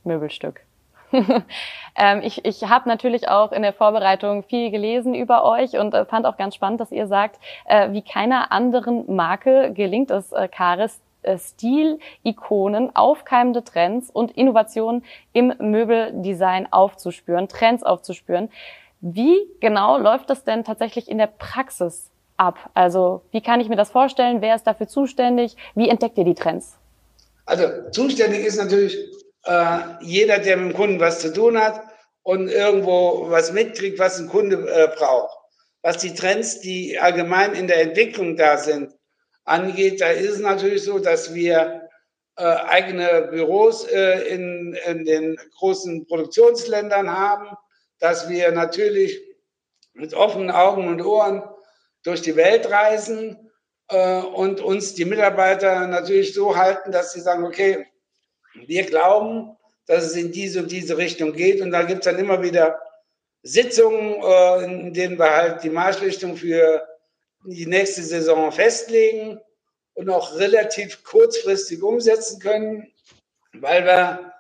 Möbelstück. 0.02 0.62
ähm, 1.12 2.20
ich 2.22 2.44
ich 2.44 2.64
habe 2.64 2.88
natürlich 2.88 3.28
auch 3.28 3.52
in 3.52 3.62
der 3.62 3.72
Vorbereitung 3.72 4.44
viel 4.44 4.70
gelesen 4.70 5.14
über 5.14 5.44
euch 5.44 5.76
und 5.76 5.94
äh, 5.94 6.04
fand 6.04 6.26
auch 6.26 6.36
ganz 6.36 6.54
spannend, 6.54 6.80
dass 6.80 6.92
ihr 6.92 7.06
sagt, 7.06 7.40
äh, 7.66 7.90
wie 7.92 8.02
keiner 8.02 8.52
anderen 8.52 9.14
Marke 9.14 9.72
gelingt 9.72 10.10
es, 10.10 10.32
äh, 10.32 10.48
Karis, 10.48 11.00
äh, 11.22 11.36
Stil-Ikonen, 11.36 12.94
aufkeimende 12.94 13.64
Trends 13.64 14.10
und 14.10 14.32
Innovationen 14.32 15.04
im 15.32 15.52
Möbeldesign 15.58 16.72
aufzuspüren, 16.72 17.48
Trends 17.48 17.82
aufzuspüren. 17.82 18.50
Wie 19.00 19.48
genau 19.60 19.98
läuft 19.98 20.28
das 20.30 20.44
denn 20.44 20.64
tatsächlich 20.64 21.08
in 21.08 21.18
der 21.18 21.26
Praxis 21.26 22.10
ab? 22.36 22.70
Also 22.74 23.22
wie 23.30 23.40
kann 23.40 23.60
ich 23.60 23.68
mir 23.68 23.76
das 23.76 23.90
vorstellen? 23.90 24.42
Wer 24.42 24.54
ist 24.54 24.66
dafür 24.66 24.88
zuständig? 24.88 25.56
Wie 25.74 25.88
entdeckt 25.88 26.18
ihr 26.18 26.24
die 26.24 26.34
Trends? 26.34 26.76
Also 27.46 27.64
zuständig 27.90 28.44
ist 28.44 28.56
natürlich 28.56 28.96
äh, 29.44 29.78
jeder, 30.00 30.38
der 30.38 30.56
mit 30.56 30.72
dem 30.72 30.76
Kunden 30.76 31.00
was 31.00 31.20
zu 31.20 31.32
tun 31.32 31.58
hat 31.58 31.80
und 32.22 32.48
irgendwo 32.48 33.30
was 33.30 33.52
mitkriegt, 33.52 33.98
was 33.98 34.18
ein 34.18 34.28
Kunde 34.28 34.56
äh, 34.56 34.88
braucht. 34.96 35.36
Was 35.82 35.96
die 35.96 36.14
Trends, 36.14 36.60
die 36.60 36.98
allgemein 36.98 37.54
in 37.54 37.66
der 37.66 37.80
Entwicklung 37.80 38.36
da 38.36 38.58
sind, 38.58 38.92
angeht, 39.44 40.00
da 40.02 40.08
ist 40.08 40.30
es 40.30 40.40
natürlich 40.40 40.84
so, 40.84 40.98
dass 40.98 41.34
wir 41.34 41.88
äh, 42.36 42.42
eigene 42.44 43.28
Büros 43.30 43.84
äh, 43.84 44.28
in, 44.28 44.76
in 44.86 45.04
den 45.04 45.36
großen 45.58 46.06
Produktionsländern 46.06 47.10
haben, 47.10 47.56
dass 48.00 48.28
wir 48.28 48.50
natürlich 48.50 49.22
mit 49.92 50.14
offenen 50.14 50.50
Augen 50.50 50.88
und 50.88 51.02
Ohren 51.02 51.42
durch 52.02 52.22
die 52.22 52.36
Welt 52.36 52.70
reisen 52.70 53.50
äh, 53.88 54.20
und 54.20 54.60
uns 54.60 54.94
die 54.94 55.04
Mitarbeiter 55.04 55.86
natürlich 55.86 56.34
so 56.34 56.56
halten, 56.56 56.92
dass 56.92 57.12
sie 57.12 57.20
sagen, 57.20 57.44
okay, 57.44 57.86
wir 58.66 58.84
glauben, 58.84 59.56
dass 59.86 60.04
es 60.04 60.16
in 60.16 60.32
diese 60.32 60.60
und 60.60 60.70
diese 60.70 60.96
Richtung 60.96 61.32
geht. 61.32 61.60
Und 61.60 61.70
da 61.70 61.82
gibt 61.82 62.00
es 62.00 62.04
dann 62.06 62.18
immer 62.18 62.42
wieder 62.42 62.80
Sitzungen, 63.42 64.22
äh, 64.22 64.64
in 64.64 64.94
denen 64.94 65.18
wir 65.18 65.30
halt 65.30 65.62
die 65.62 65.70
Marschrichtung 65.70 66.36
für 66.36 66.86
die 67.44 67.66
nächste 67.66 68.02
Saison 68.02 68.52
festlegen 68.52 69.40
und 69.94 70.08
auch 70.10 70.36
relativ 70.36 71.04
kurzfristig 71.04 71.82
umsetzen 71.82 72.38
können, 72.40 72.92
weil 73.52 73.84
wir 73.84 74.32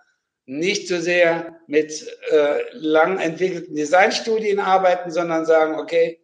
nicht 0.50 0.88
so 0.88 0.98
sehr 0.98 1.60
mit 1.68 2.04
äh, 2.32 2.62
lang 2.72 3.20
entwickelten 3.20 3.76
Designstudien 3.76 4.58
arbeiten, 4.58 5.12
sondern 5.12 5.46
sagen, 5.46 5.76
okay, 5.76 6.18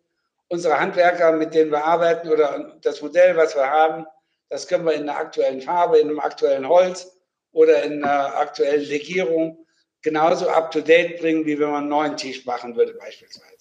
unsere 0.48 0.80
Handwerker, 0.80 1.30
mit 1.30 1.54
denen 1.54 1.70
wir 1.70 1.84
arbeiten 1.84 2.28
oder 2.28 2.76
das 2.82 3.00
Modell, 3.02 3.36
was 3.36 3.54
wir 3.54 3.70
haben, 3.70 4.04
das 4.48 4.66
können 4.66 4.84
wir 4.84 4.94
in 4.94 5.08
einer 5.08 5.16
aktuellen 5.16 5.60
Farbe, 5.62 5.98
in 5.98 6.08
einem 6.08 6.18
aktuellen 6.18 6.68
Holz 6.68 7.16
oder 7.52 7.84
in 7.84 8.02
einer 8.02 8.36
aktuellen 8.36 8.84
Legierung 8.84 9.64
genauso 10.02 10.48
up-to-date 10.48 11.20
bringen, 11.20 11.46
wie 11.46 11.60
wenn 11.60 11.70
man 11.70 11.82
einen 11.82 11.88
neuen 11.88 12.16
Tisch 12.16 12.44
machen 12.46 12.74
würde 12.74 12.94
beispielsweise. 12.94 13.55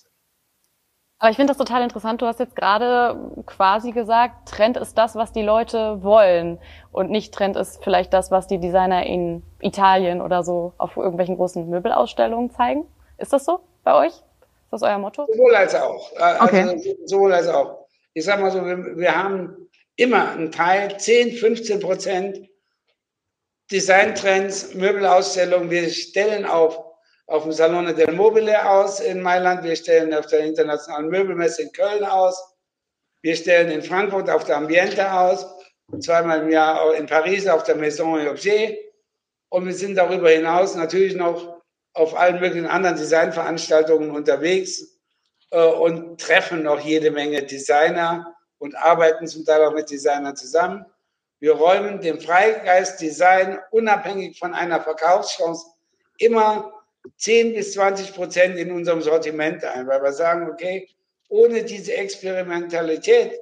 Aber 1.26 1.32
ich 1.32 1.38
finde 1.38 1.50
das 1.50 1.58
total 1.58 1.82
interessant. 1.82 2.22
Du 2.22 2.28
hast 2.28 2.40
jetzt 2.40 2.56
gerade 2.56 3.20
quasi 3.48 3.90
gesagt, 3.90 4.48
Trend 4.48 4.78
ist 4.78 4.96
das, 4.96 5.16
was 5.16 5.32
die 5.32 5.42
Leute 5.42 6.04
wollen 6.04 6.60
und 6.92 7.10
nicht 7.10 7.34
Trend 7.34 7.56
ist 7.56 7.84
vielleicht 7.84 8.14
das, 8.14 8.30
was 8.30 8.46
die 8.46 8.60
Designer 8.60 9.08
in 9.08 9.42
Italien 9.60 10.22
oder 10.22 10.44
so 10.44 10.74
auf 10.78 10.98
irgendwelchen 10.98 11.38
großen 11.38 11.68
Möbelausstellungen 11.68 12.52
zeigen. 12.52 12.86
Ist 13.18 13.34
das 13.34 13.44
so 13.44 13.62
bei 13.84 13.96
euch? 13.96 14.12
Ist 14.12 14.70
das 14.70 14.84
euer 14.84 15.00
Motto? 15.00 15.26
Sowohl 15.26 15.56
als 15.56 15.74
auch. 15.74 16.12
Äh, 16.16 16.22
also 16.22 16.44
okay. 16.44 16.98
sowohl 17.06 17.34
als 17.34 17.48
auch. 17.48 17.88
Ich 18.14 18.24
sag 18.24 18.40
mal 18.40 18.52
so, 18.52 18.64
wir, 18.64 18.96
wir 18.96 19.16
haben 19.16 19.68
immer 19.96 20.30
einen 20.30 20.52
Teil, 20.52 20.96
10, 20.96 21.38
15 21.38 21.80
Prozent 21.80 22.50
Designtrends, 23.72 24.76
Möbelausstellungen. 24.76 25.72
Wir 25.72 25.90
stellen 25.90 26.46
auf, 26.46 26.80
auf 27.28 27.44
dem 27.44 27.52
Salone 27.52 27.94
del 27.94 28.12
Mobile 28.14 28.70
aus 28.70 29.00
in 29.00 29.22
Mailand. 29.22 29.64
Wir 29.64 29.76
stellen 29.76 30.14
auf 30.14 30.28
der 30.28 30.42
Internationalen 30.42 31.10
Möbelmesse 31.10 31.64
in 31.64 31.72
Köln 31.72 32.04
aus. 32.04 32.56
Wir 33.22 33.36
stellen 33.36 33.72
in 33.72 33.82
Frankfurt 33.82 34.30
auf 34.30 34.44
der 34.44 34.58
Ambiente 34.58 35.12
aus. 35.12 35.46
Zweimal 36.00 36.42
im 36.42 36.50
Jahr 36.50 36.96
in 36.96 37.06
Paris 37.06 37.48
auf 37.48 37.64
der 37.64 37.76
Maison 37.76 38.20
et 38.20 38.30
Objet. 38.30 38.78
Und 39.50 39.66
wir 39.66 39.74
sind 39.74 39.96
darüber 39.96 40.30
hinaus 40.30 40.76
natürlich 40.76 41.16
noch 41.16 41.62
auf 41.94 42.16
allen 42.16 42.40
möglichen 42.40 42.68
anderen 42.68 42.98
Designveranstaltungen 42.98 44.12
unterwegs 44.12 45.00
äh, 45.52 45.64
und 45.64 46.20
treffen 46.20 46.64
noch 46.64 46.80
jede 46.80 47.10
Menge 47.10 47.44
Designer 47.44 48.36
und 48.58 48.76
arbeiten 48.76 49.28
zum 49.28 49.46
Teil 49.46 49.64
auch 49.64 49.74
mit 49.74 49.90
Designern 49.90 50.36
zusammen. 50.36 50.86
Wir 51.40 51.54
räumen 51.54 52.02
dem 52.02 52.20
Freigeist 52.20 53.00
Design 53.00 53.60
unabhängig 53.72 54.38
von 54.38 54.54
einer 54.54 54.82
Verkaufschance 54.82 55.66
immer 56.18 56.75
10 57.18 57.54
bis 57.54 57.74
20 57.74 58.14
Prozent 58.14 58.58
in 58.58 58.72
unserem 58.72 59.02
Sortiment 59.02 59.64
ein, 59.64 59.88
weil 59.88 60.02
wir 60.02 60.14
sagen, 60.14 60.50
okay, 60.50 60.88
ohne 61.30 61.64
diese 61.64 61.94
Experimentalität 61.94 63.40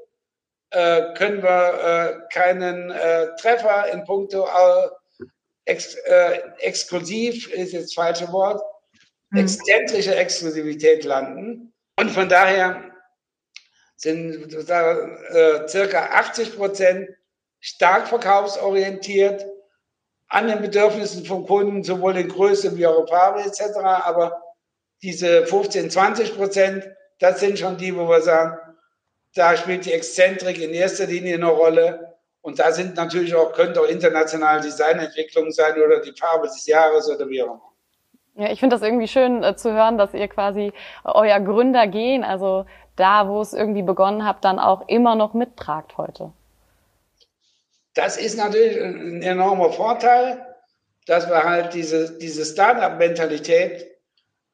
äh, 0.71 1.13
können 1.15 1.43
wir 1.43 2.23
äh, 2.29 2.33
keinen 2.33 2.91
äh, 2.91 3.27
Treffer 3.39 3.91
in 3.91 4.03
puncto 4.05 4.45
äh, 4.45 4.89
ex, 5.65 5.95
äh, 5.95 6.39
exklusiv, 6.59 7.51
ist 7.51 7.73
jetzt 7.73 7.87
das 7.87 7.93
falsche 7.93 8.31
Wort, 8.31 8.61
mhm. 9.29 9.39
exzentrische 9.39 10.15
Exklusivität 10.15 11.03
landen. 11.03 11.73
Und 11.99 12.09
von 12.11 12.27
daher 12.27 12.83
sind 13.95 14.53
äh, 14.53 15.67
circa 15.67 16.05
80 16.11 16.57
Prozent 16.57 17.09
stark 17.59 18.07
verkaufsorientiert, 18.07 19.45
an 20.33 20.47
den 20.47 20.61
Bedürfnissen 20.61 21.25
von 21.25 21.45
Kunden, 21.45 21.83
sowohl 21.83 22.17
in 22.17 22.27
Größe 22.27 22.75
wie 22.75 22.87
auch 22.87 23.07
Farbe 23.07 23.41
etc. 23.41 23.77
Aber 23.77 24.41
diese 25.03 25.45
15, 25.45 25.91
20 25.91 26.35
Prozent, 26.35 26.89
das 27.19 27.39
sind 27.39 27.59
schon 27.59 27.77
die, 27.77 27.95
wo 27.95 28.09
wir 28.09 28.21
sagen, 28.21 28.57
da 29.35 29.55
spielt 29.55 29.85
die 29.85 29.93
Exzentrik 29.93 30.59
in 30.59 30.71
erster 30.73 31.05
Linie 31.05 31.35
eine 31.35 31.47
Rolle 31.47 32.13
Und 32.41 32.59
da 32.59 32.71
sind 32.71 32.95
natürlich 32.95 33.33
auch, 33.35 33.53
könnte 33.53 33.79
auch 33.79 33.85
internationale 33.85 34.61
Designentwicklungen 34.61 35.51
sein 35.51 35.75
oder 35.81 36.01
die 36.01 36.11
Farbe 36.11 36.47
des 36.47 36.65
Jahres 36.67 37.09
oder 37.09 37.29
wie 37.29 37.41
auch 37.41 37.53
immer. 37.53 37.61
Ja, 38.35 38.51
ich 38.51 38.59
finde 38.59 38.75
das 38.75 38.83
irgendwie 38.83 39.07
schön 39.07 39.43
äh, 39.43 39.55
zu 39.55 39.71
hören, 39.71 39.97
dass 39.97 40.13
ihr 40.13 40.27
quasi 40.27 40.73
euer 41.05 41.39
Gründergehen, 41.39 42.23
also 42.23 42.65
da, 42.95 43.27
wo 43.27 43.39
es 43.39 43.53
irgendwie 43.53 43.83
begonnen 43.83 44.25
habt, 44.25 44.43
dann 44.43 44.59
auch 44.59 44.87
immer 44.89 45.15
noch 45.15 45.33
mittragt 45.33 45.97
heute. 45.97 46.33
Das 47.93 48.17
ist 48.17 48.37
natürlich 48.37 48.79
ein 48.81 49.21
enormer 49.21 49.71
Vorteil, 49.71 50.45
dass 51.05 51.29
wir 51.29 51.43
halt 51.43 51.73
diese, 51.73 52.17
diese 52.17 52.45
Startup-Mentalität, 52.45 53.87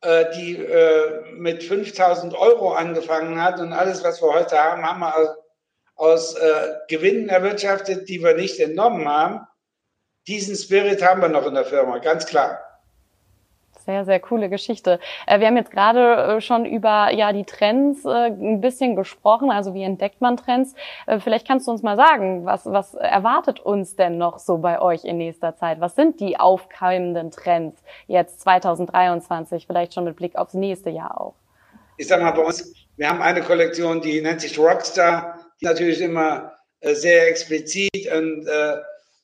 äh, 0.01 0.25
die 0.35 0.57
äh, 0.57 1.31
mit 1.31 1.63
5000 1.63 2.33
Euro 2.33 2.73
angefangen 2.73 3.41
hat 3.41 3.59
und 3.59 3.73
alles, 3.73 4.03
was 4.03 4.21
wir 4.21 4.33
heute 4.33 4.61
haben, 4.61 4.85
haben 4.85 4.99
wir 4.99 5.37
aus, 5.95 6.35
äh, 6.35 6.75
Gewinnen 6.87 7.29
erwirtschaftet, 7.29 8.09
die 8.09 8.21
wir 8.23 8.35
nicht 8.35 8.59
entnommen 8.59 9.07
haben. 9.07 9.41
Diesen 10.27 10.55
Spirit 10.55 11.01
haben 11.01 11.21
wir 11.21 11.29
noch 11.29 11.45
in 11.45 11.53
der 11.53 11.65
Firma, 11.65 11.99
ganz 11.99 12.25
klar. 12.25 12.68
Sehr, 13.85 14.05
sehr 14.05 14.19
coole 14.19 14.49
Geschichte. 14.49 14.99
Äh, 15.25 15.39
wir 15.39 15.47
haben 15.47 15.57
jetzt 15.57 15.71
gerade 15.71 16.37
äh, 16.37 16.41
schon 16.41 16.65
über 16.65 17.11
ja 17.11 17.33
die 17.33 17.45
Trends 17.45 18.05
äh, 18.05 18.27
ein 18.27 18.61
bisschen 18.61 18.95
gesprochen. 18.95 19.51
Also 19.51 19.73
wie 19.73 19.83
entdeckt 19.83 20.21
man 20.21 20.37
Trends? 20.37 20.75
Vielleicht 21.19 21.47
kannst 21.47 21.67
du 21.67 21.71
uns 21.71 21.81
mal 21.81 21.97
sagen, 21.97 22.45
was, 22.45 22.65
was 22.65 22.93
erwartet 22.93 23.59
uns 23.59 23.95
denn 23.95 24.17
noch 24.17 24.39
so 24.39 24.57
bei 24.57 24.81
euch 24.81 25.05
in 25.05 25.17
nächster 25.17 25.55
Zeit? 25.55 25.79
Was 25.79 25.95
sind 25.95 26.19
die 26.19 26.39
aufkeimenden 26.39 27.31
Trends 27.31 27.81
jetzt 28.07 28.41
2023? 28.41 29.65
Vielleicht 29.65 29.93
schon 29.93 30.03
mit 30.03 30.15
Blick 30.15 30.35
aufs 30.35 30.53
nächste 30.53 30.89
Jahr 30.89 31.19
auch. 31.19 31.33
Ich 31.97 32.07
sag 32.07 32.21
mal 32.21 32.31
bei 32.31 32.43
uns, 32.43 32.73
wir 32.97 33.09
haben 33.09 33.21
eine 33.21 33.41
Kollektion, 33.41 34.01
die 34.01 34.21
nennt 34.21 34.41
sich 34.41 34.57
Rockstar, 34.57 35.39
die 35.61 35.65
natürlich 35.65 36.01
immer 36.01 36.53
sehr 36.81 37.27
explizit 37.27 38.11
und 38.11 38.47
äh, 38.47 38.77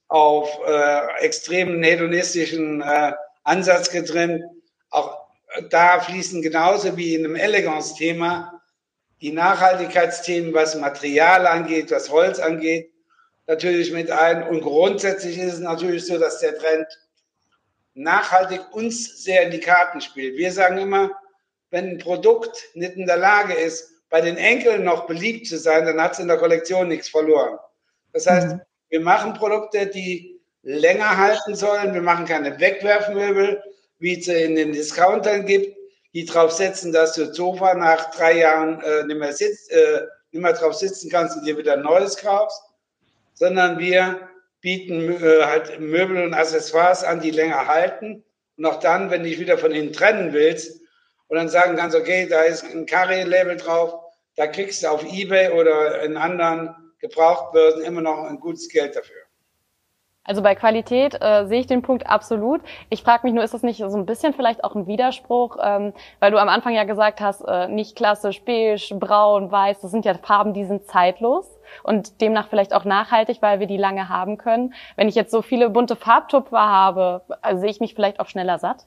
auf 0.07 0.49
äh, 0.67 1.25
extremen 1.25 1.83
hedonistischen 1.83 2.81
äh, 2.81 3.13
Ansatz 3.45 3.89
getrennt. 3.89 4.43
Auch 4.89 5.17
da 5.69 6.01
fließen 6.01 6.41
genauso 6.41 6.97
wie 6.97 7.15
in 7.15 7.23
einem 7.23 7.35
Elegance-Thema 7.35 8.61
die 9.21 9.31
Nachhaltigkeitsthemen, 9.31 10.53
was 10.53 10.75
Material 10.75 11.47
angeht, 11.47 11.89
was 11.89 12.09
Holz 12.09 12.39
angeht, 12.39 12.91
natürlich 13.47 13.91
mit 13.93 14.11
ein. 14.11 14.43
Und 14.43 14.61
grundsätzlich 14.61 15.37
ist 15.37 15.53
es 15.53 15.59
natürlich 15.59 16.05
so, 16.05 16.19
dass 16.19 16.39
der 16.39 16.57
Trend 16.57 16.87
nachhaltig 17.93 18.61
uns 18.73 19.23
sehr 19.23 19.43
in 19.43 19.51
die 19.51 19.59
Karten 19.61 20.01
spielt. 20.01 20.35
Wir 20.35 20.51
sagen 20.51 20.77
immer, 20.77 21.11
wenn 21.69 21.89
ein 21.89 21.97
Produkt 21.97 22.61
nicht 22.73 22.95
in 22.95 23.05
der 23.05 23.17
Lage 23.17 23.53
ist, 23.53 23.93
bei 24.09 24.21
den 24.21 24.37
Enkeln 24.37 24.83
noch 24.83 25.07
beliebt 25.07 25.47
zu 25.47 25.57
sein, 25.57 25.85
dann 25.85 25.99
hat 26.01 26.13
es 26.13 26.19
in 26.19 26.27
der 26.27 26.37
Kollektion 26.37 26.87
nichts 26.87 27.09
verloren. 27.09 27.57
Das 28.13 28.27
heißt, 28.27 28.47
mhm. 28.47 28.61
wir 28.89 29.01
machen 29.01 29.33
Produkte, 29.33 29.87
die 29.87 30.34
länger 30.65 31.15
halten 31.15 31.55
sollen. 31.55 31.93
Wir 31.93 32.01
machen 32.01 32.25
keine 32.25 32.59
Wegwerfmöbel, 32.59 33.63
wie 33.99 34.19
es 34.19 34.27
in 34.27 34.55
den 34.55 34.73
Discountern 34.73 35.45
gibt, 35.45 35.77
die 36.13 36.25
darauf 36.25 36.51
setzen, 36.51 36.91
dass 36.91 37.13
du 37.13 37.33
Sofa 37.33 37.75
nach 37.75 38.11
drei 38.11 38.39
Jahren 38.39 38.81
äh, 38.81 39.05
nicht, 39.05 39.19
mehr 39.19 39.31
sitzt, 39.31 39.71
äh, 39.71 40.01
nicht 40.31 40.41
mehr 40.41 40.53
drauf 40.53 40.73
sitzen 40.73 41.09
kannst 41.09 41.37
und 41.37 41.45
dir 41.45 41.57
wieder 41.57 41.73
ein 41.73 41.83
neues 41.83 42.17
kaufst, 42.17 42.61
sondern 43.35 43.79
wir 43.79 44.27
bieten 44.59 45.11
äh, 45.23 45.43
halt 45.43 45.79
Möbel 45.79 46.23
und 46.23 46.33
Accessoires 46.33 47.03
an, 47.03 47.21
die 47.21 47.31
länger 47.31 47.67
halten. 47.67 48.23
Und 48.57 48.65
auch 48.65 48.79
dann, 48.79 49.11
wenn 49.11 49.23
du 49.23 49.29
dich 49.29 49.39
wieder 49.39 49.57
von 49.57 49.71
ihnen 49.71 49.93
trennen 49.93 50.33
willst 50.33 50.81
und 51.27 51.37
dann 51.37 51.49
sagen 51.49 51.75
kannst, 51.75 51.95
okay, 51.95 52.27
da 52.27 52.41
ist 52.41 52.63
ein 52.63 52.85
Carry-Label 52.85 53.57
drauf, 53.57 53.93
da 54.35 54.47
kriegst 54.47 54.83
du 54.83 54.87
auf 54.87 55.03
Ebay 55.03 55.51
oder 55.51 56.01
in 56.01 56.17
anderen 56.17 56.75
Gebrauchtbörsen 56.99 57.83
immer 57.83 58.01
noch 58.01 58.23
ein 58.23 58.39
gutes 58.39 58.67
Geld 58.69 58.95
dafür. 58.95 59.24
Also 60.25 60.41
bei 60.41 60.55
Qualität 60.55 61.15
äh, 61.21 61.45
sehe 61.45 61.61
ich 61.61 61.67
den 61.67 61.83
Punkt 61.83 62.07
absolut. 62.07 62.61
Ich 62.89 63.03
frage 63.03 63.25
mich 63.25 63.33
nur, 63.33 63.43
ist 63.43 63.53
das 63.53 63.61
nicht 63.61 63.77
so 63.77 63.95
ein 63.95 64.07
bisschen 64.07 64.33
vielleicht 64.33 64.63
auch 64.63 64.75
ein 64.75 64.87
Widerspruch, 64.87 65.57
ähm, 65.61 65.93
weil 66.19 66.31
du 66.31 66.39
am 66.39 66.49
Anfang 66.49 66.73
ja 66.73 66.83
gesagt 66.83 67.21
hast, 67.21 67.41
äh, 67.41 67.67
nicht 67.67 67.95
klassisch, 67.95 68.41
beige, 68.43 68.95
braun, 68.95 69.51
weiß, 69.51 69.81
das 69.81 69.91
sind 69.91 70.03
ja 70.03 70.15
Farben, 70.15 70.53
die 70.53 70.65
sind 70.65 70.87
zeitlos 70.87 71.47
und 71.83 72.21
demnach 72.21 72.49
vielleicht 72.49 72.73
auch 72.73 72.85
nachhaltig, 72.85 73.37
weil 73.41 73.59
wir 73.59 73.67
die 73.67 73.77
lange 73.77 74.09
haben 74.09 74.37
können. 74.37 74.73
Wenn 74.95 75.07
ich 75.07 75.15
jetzt 75.15 75.31
so 75.31 75.43
viele 75.43 75.69
bunte 75.69 75.95
Farbtupfer 75.95 76.59
habe, 76.59 77.21
also 77.41 77.61
sehe 77.61 77.69
ich 77.69 77.79
mich 77.79 77.93
vielleicht 77.93 78.19
auch 78.19 78.27
schneller 78.27 78.57
satt? 78.57 78.85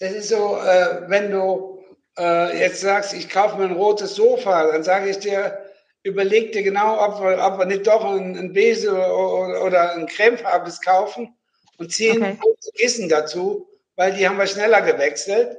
Das 0.00 0.12
ist 0.12 0.28
so, 0.28 0.56
äh, 0.56 1.08
wenn 1.08 1.30
du 1.30 1.78
äh, 2.18 2.58
jetzt 2.58 2.82
sagst, 2.82 3.14
ich 3.14 3.30
kaufe 3.30 3.56
mir 3.56 3.64
ein 3.64 3.76
rotes 3.76 4.14
Sofa, 4.14 4.70
dann 4.70 4.82
sage 4.82 5.08
ich 5.08 5.18
dir, 5.18 5.58
überleg 6.02 6.52
dir 6.52 6.62
genau, 6.62 7.04
ob 7.04 7.20
wir, 7.20 7.44
ob 7.44 7.58
wir 7.58 7.66
nicht 7.66 7.86
doch 7.86 8.04
ein, 8.04 8.36
ein 8.36 8.52
Bese 8.52 8.92
oder, 8.92 9.92
ein 9.92 10.06
Cremefarbiges 10.06 10.80
kaufen 10.80 11.34
und 11.78 11.92
ziehen 11.92 12.22
okay. 12.22 12.38
Kissen 12.76 13.08
dazu, 13.08 13.66
weil 13.96 14.14
die 14.14 14.26
haben 14.26 14.38
wir 14.38 14.46
schneller 14.46 14.80
gewechselt 14.82 15.56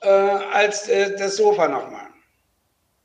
äh, 0.00 0.08
als 0.08 0.88
äh, 0.88 1.16
das 1.16 1.36
Sofa 1.36 1.68
nochmal. 1.68 2.06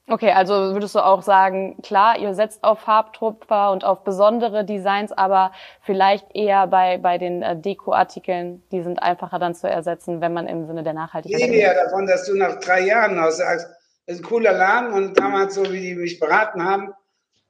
Okay, 0.08 0.32
also 0.32 0.74
würdest 0.74 0.93
du 0.95 1.00
auch 1.00 1.21
sagen, 1.21 1.82
klar, 1.84 2.17
ihr 2.19 2.34
setzt 2.34 2.65
auf 2.65 2.80
Farbtupfer 2.80 3.71
und 3.71 3.86
auf 3.86 4.04
besondere 4.04 4.65
Designs, 4.65 5.13
aber 5.13 5.54
vielleicht 5.82 6.36
eher 6.36 6.67
bei, 6.67 6.97
bei 6.97 7.17
den 7.17 7.41
äh, 7.41 7.56
Dekoartikeln, 7.56 8.62
die 8.71 8.82
sind 8.82 9.02
einfacher 9.02 9.39
dann 9.39 9.56
zu 9.56 9.69
ersetzen, 9.69 10.19
wenn 10.19 10.34
man 10.34 10.47
im 10.47 10.65
Sinne 10.65 10.84
der 10.84 10.93
Nachhaltigkeit. 10.93 11.41
Ich 11.41 11.47
rede 11.47 11.62
ja 11.62 11.74
davon, 11.86 12.08
dass 12.08 12.26
du 12.26 12.36
nach 12.36 12.60
drei 12.60 12.82
Jahren 12.82 13.15
noch 13.15 13.32
sagst, 13.32 13.67
ist 14.12 14.19
ein 14.19 14.24
cooler 14.24 14.54
Laden 14.54 14.93
und 14.93 15.19
damals, 15.19 15.56
so 15.56 15.71
wie 15.71 15.82
die 15.82 15.95
mich 15.95 16.19
beraten 16.19 16.63
haben, 16.63 16.93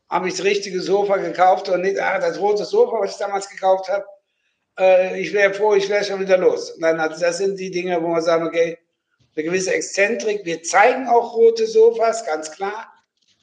habe 0.09 0.27
ich 0.27 0.35
das 0.35 0.45
richtige 0.45 0.81
Sofa 0.81 1.17
gekauft 1.17 1.69
und 1.69 1.81
nicht 1.81 1.99
ah, 1.99 2.19
das 2.19 2.39
rote 2.39 2.65
Sofa, 2.65 2.99
was 2.99 3.11
ich 3.11 3.17
damals 3.17 3.49
gekauft 3.49 3.89
habe. 3.89 4.05
Äh, 4.77 5.19
ich 5.19 5.33
wäre 5.33 5.53
froh, 5.53 5.73
ich 5.73 5.89
wäre 5.89 6.03
schon 6.03 6.19
wieder 6.19 6.37
los. 6.37 6.77
Dann, 6.79 6.99
also 6.99 7.19
das 7.19 7.37
sind 7.37 7.59
die 7.59 7.71
Dinge, 7.71 8.01
wo 8.03 8.09
wir 8.09 8.21
sagen, 8.21 8.45
okay, 8.45 8.77
eine 9.35 9.45
gewisse 9.45 9.73
Exzentrik. 9.73 10.43
Wir 10.43 10.61
zeigen 10.63 11.07
auch 11.07 11.33
rote 11.33 11.65
Sofas, 11.65 12.25
ganz 12.25 12.51
klar. 12.51 12.91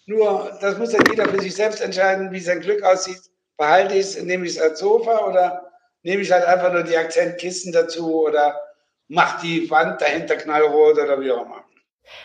Nur, 0.07 0.57
das 0.61 0.79
muss 0.79 0.91
dann 0.91 1.05
jeder 1.09 1.29
für 1.29 1.41
sich 1.41 1.55
selbst 1.55 1.81
entscheiden, 1.81 2.31
wie 2.33 2.41
sein 2.41 2.61
Glück 2.61 2.83
aussieht. 2.83 3.21
Behalte 3.57 3.95
ich 3.95 4.01
es, 4.01 4.23
nehme 4.23 4.47
ich 4.47 4.57
es 4.57 4.61
als 4.61 4.81
Sofa 4.81 5.27
oder 5.27 5.71
nehme 6.03 6.23
ich 6.23 6.31
halt 6.31 6.45
einfach 6.45 6.73
nur 6.73 6.83
die 6.83 6.97
Akzentkissen 6.97 7.73
dazu 7.73 8.25
oder 8.25 8.59
mache 9.09 9.41
die 9.43 9.71
Wand 9.71 10.01
dahinter 10.01 10.37
knallrot 10.37 10.99
oder 10.99 11.21
wie 11.21 11.33
auch 11.33 11.45
immer. 11.45 11.65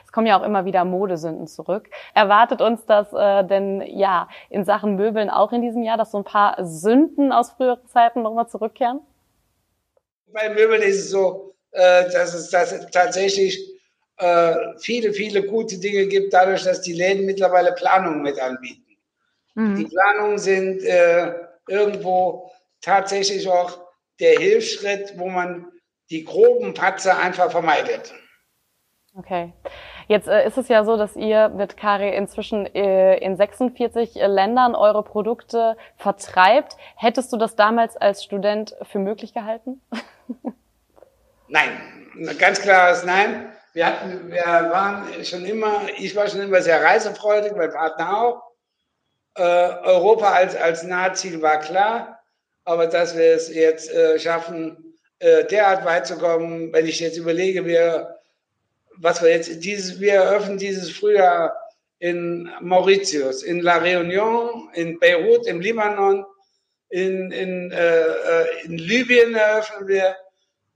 Es 0.06 0.12
kommen 0.12 0.28
ja 0.28 0.40
auch 0.40 0.44
immer 0.44 0.66
wieder 0.66 0.86
Modesünden 0.86 1.48
zurück. 1.48 1.90
Erwartet 2.14 2.62
uns 2.62 2.86
das 2.86 3.12
äh, 3.14 3.44
denn 3.46 3.82
ja 3.82 4.28
in 4.50 4.66
Sachen 4.66 4.96
Möbeln 4.96 5.30
auch 5.30 5.52
in 5.52 5.62
diesem 5.62 5.84
Jahr, 5.84 5.98
dass 5.98 6.12
so 6.12 6.18
ein 6.18 6.24
paar 6.24 6.58
Sünden 6.66 7.32
aus 7.32 7.52
früheren 7.52 7.86
Zeiten 7.88 8.22
nochmal 8.22 8.48
zurückkehren? 8.48 9.00
Bei 10.28 10.50
Möbeln 10.50 10.82
ist 10.82 11.00
es 11.00 11.10
so, 11.12 11.56
äh, 11.72 12.10
dass 12.12 12.34
es 12.34 12.50
dass 12.50 12.90
tatsächlich 12.92 13.60
äh, 14.18 14.56
viele, 14.80 15.14
viele 15.14 15.44
gute 15.44 15.78
Dinge 15.80 16.08
gibt, 16.08 16.34
dadurch, 16.34 16.64
dass 16.64 16.82
die 16.82 16.94
Läden 16.94 17.26
mittlerweile 17.26 17.74
Planungen 17.74 18.22
mit 18.22 18.40
anbieten. 18.40 18.98
Mhm. 19.56 19.76
Die 19.76 19.86
Planungen 19.86 20.38
sind 20.38 20.84
äh, 20.84 21.34
irgendwo 21.68 22.52
tatsächlich 22.82 23.48
auch 23.48 23.80
der 24.20 24.40
Hilfsschritt, 24.40 25.14
wo 25.18 25.30
man 25.30 25.68
die 26.10 26.24
groben 26.24 26.74
Patzer 26.74 27.18
einfach 27.18 27.52
vermeidet. 27.52 28.14
Okay. 29.16 29.54
Jetzt 30.08 30.28
äh, 30.28 30.48
ist 30.48 30.58
es 30.58 30.68
ja 30.70 30.84
so, 30.84 30.98
dass 30.98 31.16
ihr 31.16 31.50
mit 31.50 31.78
Kari 31.78 32.16
inzwischen 32.16 32.66
äh, 32.74 33.18
in 33.18 33.38
46 33.38 34.16
äh, 34.16 34.26
Ländern 34.26 34.74
eure 34.74 35.04
Produkte 35.04 35.78
vertreibt. 35.98 36.78
Hättest 36.96 37.32
du 37.32 37.38
das 37.38 37.56
damals 37.56 37.96
als 37.96 38.24
Student 38.24 38.76
für 38.82 38.98
möglich 38.98 39.34
gehalten? 39.34 39.82
Nein, 41.48 41.70
ganz 42.40 42.62
klares 42.62 43.06
Nein. 43.06 43.52
Wir 43.74 43.88
hatten, 43.88 44.32
wir 44.32 44.44
waren 44.44 45.24
schon 45.24 45.46
immer, 45.46 45.82
ich 45.98 46.16
war 46.16 46.28
schon 46.28 46.42
immer 46.42 46.62
sehr 46.62 46.84
reisefreudig, 46.84 47.54
mein 47.56 47.72
Partner 47.72 48.18
auch. 48.18 48.44
Äh, 49.36 49.42
Europa 49.42 50.32
als, 50.32 50.56
als 50.56 50.84
Nahziel 50.84 51.42
war 51.42 51.60
klar, 51.60 52.20
aber 52.66 52.88
dass 52.88 53.18
wir 53.18 53.34
es 53.34 53.54
jetzt 53.54 53.92
äh, 53.92 54.20
schaffen, 54.20 54.96
äh, 55.18 55.46
derart 55.46 55.86
weit 55.86 56.06
zu 56.06 56.18
kommen, 56.18 56.72
wenn 56.72 56.86
ich 56.86 57.00
jetzt 57.00 57.18
überlege, 57.18 57.66
wir 57.66 58.20
was 58.98 59.22
wir 59.22 59.30
jetzt 59.30 59.64
dieses, 59.64 60.00
wir 60.00 60.14
eröffnen 60.14 60.58
dieses 60.58 60.92
Frühjahr 60.92 61.56
in 62.00 62.50
Mauritius, 62.62 63.44
in 63.44 63.62
La 63.62 63.78
Réunion, 63.78 64.70
in 64.74 65.00
Beirut, 65.00 65.48
im 65.48 65.62
Libanon, 65.62 66.26
in, 66.90 67.32
in, 67.32 67.72
äh, 67.72 68.02
äh, 68.02 68.66
in 68.66 68.78
Libyen 68.78 69.36
eröffnen 69.36 69.88
wir. 69.88 70.16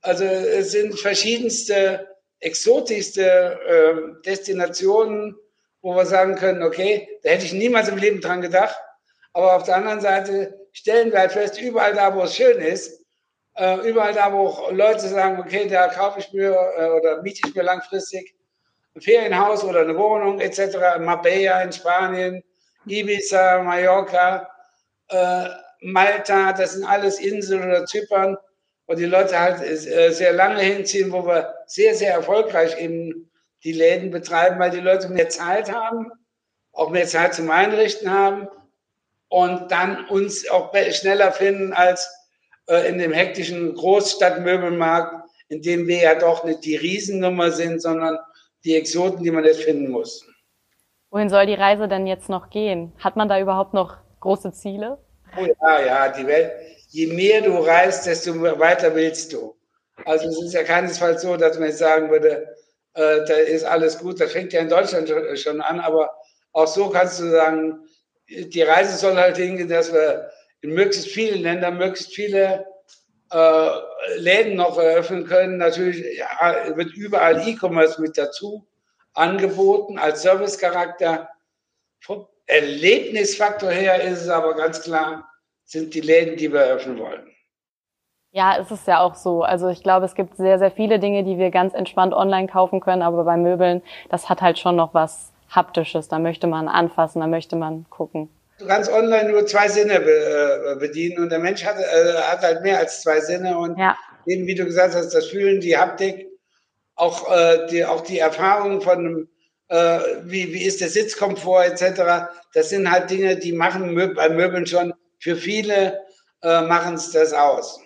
Also 0.01 0.23
es 0.23 0.71
sind 0.71 0.99
verschiedenste, 0.99 2.07
exotischste 2.39 3.59
äh, 3.67 4.21
Destinationen, 4.25 5.35
wo 5.81 5.95
wir 5.95 6.05
sagen 6.05 6.35
können, 6.35 6.63
okay, 6.63 7.07
da 7.23 7.29
hätte 7.31 7.45
ich 7.45 7.53
niemals 7.53 7.89
im 7.89 7.97
Leben 7.97 8.21
dran 8.21 8.41
gedacht. 8.41 8.77
Aber 9.33 9.55
auf 9.55 9.63
der 9.63 9.75
anderen 9.75 10.01
Seite 10.01 10.57
stellen 10.71 11.11
wir 11.11 11.19
halt 11.19 11.33
fest, 11.33 11.61
überall 11.61 11.93
da, 11.93 12.15
wo 12.15 12.23
es 12.23 12.35
schön 12.35 12.59
ist, 12.59 13.03
äh, 13.57 13.89
überall 13.89 14.13
da, 14.13 14.31
wo 14.31 14.69
Leute 14.71 15.07
sagen, 15.07 15.39
okay, 15.39 15.67
da 15.67 15.87
kaufe 15.87 16.19
ich 16.19 16.31
mir 16.31 16.55
äh, 16.77 16.89
oder 16.89 17.21
miete 17.21 17.47
ich 17.47 17.55
mir 17.55 17.63
langfristig 17.63 18.35
ein 18.95 19.01
Ferienhaus 19.01 19.63
oder 19.63 19.81
eine 19.81 19.97
Wohnung 19.97 20.39
etc. 20.39 20.77
Marbella 20.99 21.61
in 21.61 21.71
Spanien, 21.71 22.43
Ibiza, 22.85 23.61
Mallorca. 23.63 24.49
äh, 25.09 25.49
Malta, 25.81 26.53
das 26.53 26.73
sind 26.73 26.85
alles 26.85 27.19
Inseln 27.19 27.63
oder 27.63 27.85
Zypern, 27.85 28.37
wo 28.87 28.95
die 28.95 29.05
Leute 29.05 29.39
halt 29.39 29.61
äh, 29.61 30.11
sehr 30.11 30.33
lange 30.33 30.61
hinziehen, 30.61 31.11
wo 31.11 31.25
wir 31.25 31.53
sehr, 31.67 31.93
sehr 31.93 32.13
erfolgreich 32.13 32.79
eben 32.79 33.29
die 33.63 33.73
Läden 33.73 34.11
betreiben, 34.11 34.59
weil 34.59 34.71
die 34.71 34.79
Leute 34.79 35.09
mehr 35.09 35.29
Zeit 35.29 35.71
haben, 35.71 36.11
auch 36.71 36.89
mehr 36.89 37.05
Zeit 37.05 37.35
zum 37.35 37.51
Einrichten 37.51 38.09
haben 38.09 38.47
und 39.29 39.71
dann 39.71 40.05
uns 40.07 40.49
auch 40.49 40.73
schneller 40.91 41.31
finden 41.31 41.73
als 41.73 42.16
äh, 42.67 42.89
in 42.89 42.97
dem 42.97 43.11
hektischen 43.11 43.73
Großstadtmöbelmarkt, 43.75 45.29
in 45.49 45.61
dem 45.61 45.87
wir 45.87 46.01
ja 46.01 46.15
doch 46.15 46.43
nicht 46.43 46.65
die 46.65 46.75
Riesennummer 46.75 47.51
sind, 47.51 47.81
sondern 47.81 48.17
die 48.63 48.75
Exoten, 48.75 49.23
die 49.23 49.31
man 49.31 49.45
jetzt 49.45 49.63
finden 49.63 49.89
muss. 49.89 50.25
Wohin 51.09 51.29
soll 51.29 51.45
die 51.45 51.53
Reise 51.53 51.87
denn 51.87 52.05
jetzt 52.05 52.29
noch 52.29 52.49
gehen? 52.49 52.91
Hat 52.99 53.15
man 53.15 53.29
da 53.29 53.39
überhaupt 53.39 53.73
noch 53.73 53.97
große 54.19 54.51
Ziele? 54.51 54.97
Oh 55.37 55.45
ja, 55.45 55.85
ja, 55.85 56.09
die 56.09 56.27
Welt. 56.27 56.51
Je 56.89 57.07
mehr 57.07 57.41
du 57.41 57.57
reist, 57.57 58.05
desto 58.05 58.41
weiter 58.41 58.93
willst 58.93 59.33
du. 59.33 59.55
Also 60.05 60.27
es 60.27 60.41
ist 60.41 60.53
ja 60.53 60.63
keinesfalls 60.63 61.21
so, 61.21 61.37
dass 61.37 61.57
man 61.57 61.69
jetzt 61.69 61.79
sagen 61.79 62.09
würde, 62.09 62.47
äh, 62.93 63.25
da 63.25 63.33
ist 63.33 63.63
alles 63.63 63.97
gut. 63.97 64.19
Das 64.19 64.31
fängt 64.31 64.53
ja 64.53 64.61
in 64.61 64.69
Deutschland 64.69 65.09
schon 65.39 65.61
an, 65.61 65.79
aber 65.79 66.09
auch 66.51 66.67
so 66.67 66.89
kannst 66.89 67.19
du 67.19 67.29
sagen, 67.29 67.79
die 68.29 68.61
Reise 68.61 68.97
soll 68.97 69.15
halt 69.15 69.37
hingehen, 69.37 69.69
dass 69.69 69.93
wir 69.93 70.29
in 70.61 70.73
möglichst 70.73 71.07
vielen 71.07 71.41
Ländern 71.41 71.77
möglichst 71.77 72.13
viele 72.13 72.65
äh, 73.31 73.69
Läden 74.17 74.55
noch 74.55 74.77
eröffnen 74.77 75.25
können. 75.25 75.57
Natürlich 75.57 76.17
ja, 76.17 76.75
wird 76.75 76.93
überall 76.93 77.47
E-Commerce 77.47 78.01
mit 78.01 78.17
dazu 78.17 78.65
angeboten 79.13 79.97
als 79.97 80.21
Servicecharakter. 80.21 81.29
Vom 81.99 82.27
Erlebnisfaktor 82.45 83.69
her 83.69 84.01
ist 84.03 84.21
es 84.21 84.29
aber 84.29 84.55
ganz 84.55 84.81
klar, 84.81 85.29
sind 85.65 85.93
die 85.93 86.01
Läden, 86.01 86.37
die 86.37 86.51
wir 86.51 86.61
eröffnen 86.61 86.97
wollen. 86.99 87.27
Ja, 88.31 88.57
es 88.57 88.71
ist 88.71 88.87
ja 88.87 88.99
auch 89.01 89.15
so. 89.15 89.43
Also 89.43 89.67
ich 89.67 89.81
glaube, 89.83 90.05
es 90.05 90.13
gibt 90.13 90.37
sehr, 90.37 90.59
sehr 90.59 90.71
viele 90.71 90.99
Dinge, 90.99 91.23
die 91.23 91.37
wir 91.37 91.49
ganz 91.49 91.73
entspannt 91.73 92.13
online 92.13 92.47
kaufen 92.47 92.79
können, 92.79 93.01
aber 93.01 93.23
bei 93.23 93.35
Möbeln, 93.35 93.81
das 94.09 94.29
hat 94.29 94.41
halt 94.41 94.59
schon 94.59 94.75
noch 94.75 94.93
was 94.93 95.33
Haptisches. 95.49 96.07
Da 96.07 96.19
möchte 96.19 96.45
man 96.45 96.67
anfassen, 96.67 97.21
da 97.21 97.27
möchte 97.27 97.55
man 97.55 97.85
gucken. 97.89 98.29
Du 98.59 98.65
kannst 98.65 98.91
online 98.91 99.29
nur 99.29 99.45
zwei 99.45 99.67
Sinne 99.67 99.95
äh, 99.95 100.75
bedienen 100.75 101.19
und 101.19 101.29
der 101.29 101.39
Mensch 101.39 101.63
hat, 101.63 101.77
äh, 101.77 102.13
hat 102.21 102.41
halt 102.41 102.63
mehr 102.63 102.79
als 102.79 103.01
zwei 103.01 103.19
Sinne 103.19 103.57
und 103.57 103.77
ja. 103.77 103.95
eben, 104.25 104.47
wie 104.47 104.55
du 104.55 104.65
gesagt 104.65 104.95
hast, 104.95 105.13
das 105.13 105.27
Fühlen, 105.27 105.61
die 105.61 105.77
Haptik, 105.77 106.27
auch, 106.95 107.31
äh, 107.31 107.67
die, 107.67 107.85
auch 107.85 108.01
die 108.01 108.19
Erfahrung 108.19 108.81
von 108.81 109.29
wie, 109.69 110.53
wie 110.53 110.63
ist 110.63 110.79
der 110.79 110.87
Sitzkomfort 110.87 111.65
etc. 111.65 112.31
Das 112.53 112.69
sind 112.69 112.89
halt 112.89 113.09
Dinge, 113.09 113.35
die 113.35 113.51
machen 113.51 113.93
Möb 113.93 114.15
bei 114.15 114.29
Möbeln 114.29 114.65
schon, 114.65 114.93
für 115.19 115.35
viele 115.35 115.99
machen 116.41 116.93
es 116.93 117.11
das 117.11 117.33
aus. 117.33 117.77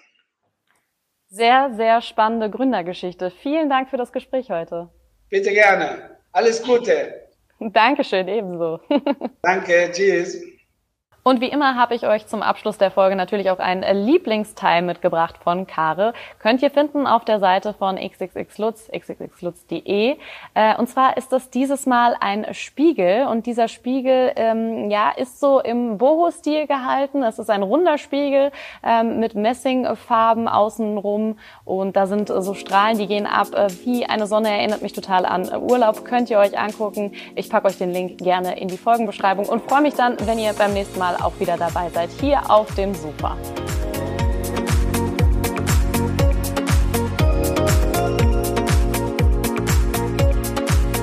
Sehr, 1.27 1.71
sehr 1.75 2.01
spannende 2.03 2.51
Gründergeschichte. 2.51 3.31
Vielen 3.31 3.67
Dank 3.67 3.89
für 3.89 3.97
das 3.97 4.11
Gespräch 4.11 4.51
heute. 4.51 4.89
Bitte 5.29 5.51
gerne. 5.53 6.19
Alles 6.33 6.61
Gute. 6.61 7.29
Dankeschön, 7.59 8.27
ebenso. 8.27 8.79
Danke, 9.41 9.89
tschüss. 9.91 10.50
Und 11.23 11.39
wie 11.39 11.49
immer 11.49 11.75
habe 11.75 11.93
ich 11.93 12.07
euch 12.07 12.25
zum 12.25 12.41
Abschluss 12.41 12.79
der 12.79 12.89
Folge 12.89 13.15
natürlich 13.15 13.51
auch 13.51 13.59
einen 13.59 14.05
Lieblingsteil 14.05 14.81
mitgebracht 14.81 15.35
von 15.43 15.67
Kare. 15.67 16.13
Könnt 16.39 16.63
ihr 16.63 16.71
finden 16.71 17.05
auf 17.05 17.25
der 17.25 17.39
Seite 17.39 17.73
von 17.73 17.97
xxxlutz, 17.97 18.89
xxxlutz.de. 18.89 20.17
Äh, 20.55 20.75
und 20.77 20.87
zwar 20.87 21.17
ist 21.17 21.31
das 21.31 21.51
dieses 21.51 21.85
Mal 21.85 22.15
ein 22.19 22.53
Spiegel 22.53 23.27
und 23.27 23.45
dieser 23.45 23.67
Spiegel 23.67 24.31
ähm, 24.35 24.89
ja 24.89 25.11
ist 25.11 25.39
so 25.39 25.59
im 25.59 25.99
Boho-Stil 25.99 26.65
gehalten. 26.65 27.21
Es 27.21 27.37
ist 27.37 27.51
ein 27.51 27.61
runder 27.61 27.99
Spiegel 27.99 28.51
ähm, 28.83 29.19
mit 29.19 29.35
Messingfarben 29.35 30.47
außenrum 30.47 31.37
und 31.65 31.95
da 31.95 32.07
sind 32.07 32.29
so 32.29 32.55
Strahlen, 32.55 32.97
die 32.97 33.05
gehen 33.05 33.27
ab 33.27 33.53
äh, 33.53 33.67
wie 33.85 34.07
eine 34.07 34.25
Sonne. 34.25 34.49
Erinnert 34.49 34.81
mich 34.81 34.93
total 34.93 35.27
an 35.27 35.51
Urlaub. 35.53 36.03
Könnt 36.03 36.31
ihr 36.31 36.39
euch 36.39 36.57
angucken. 36.57 37.13
Ich 37.35 37.47
packe 37.51 37.67
euch 37.67 37.77
den 37.77 37.91
Link 37.91 38.17
gerne 38.17 38.59
in 38.59 38.69
die 38.69 38.77
Folgenbeschreibung 38.77 39.47
und 39.47 39.69
freue 39.69 39.81
mich 39.81 39.93
dann, 39.93 40.17
wenn 40.25 40.39
ihr 40.39 40.53
beim 40.53 40.73
nächsten 40.73 40.97
Mal 40.97 41.10
Mal 41.11 41.21
auch 41.23 41.37
wieder 41.39 41.57
dabei 41.57 41.89
seid, 41.89 42.09
hier 42.21 42.49
auf 42.49 42.73
dem 42.75 42.93
Sofa. 42.93 43.35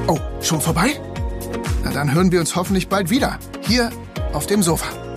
Oh, 0.07 0.19
schon 0.41 0.61
vorbei? 0.63 0.99
Na 1.85 1.93
dann 1.93 2.15
hören 2.15 2.33
wir 2.33 2.41
uns 2.41 2.57
hoffentlich 2.57 2.89
bald 2.89 3.11
wieder, 3.11 3.39
hier 3.61 3.91
auf 4.33 4.47
dem 4.47 4.63
Sofa. 4.63 5.08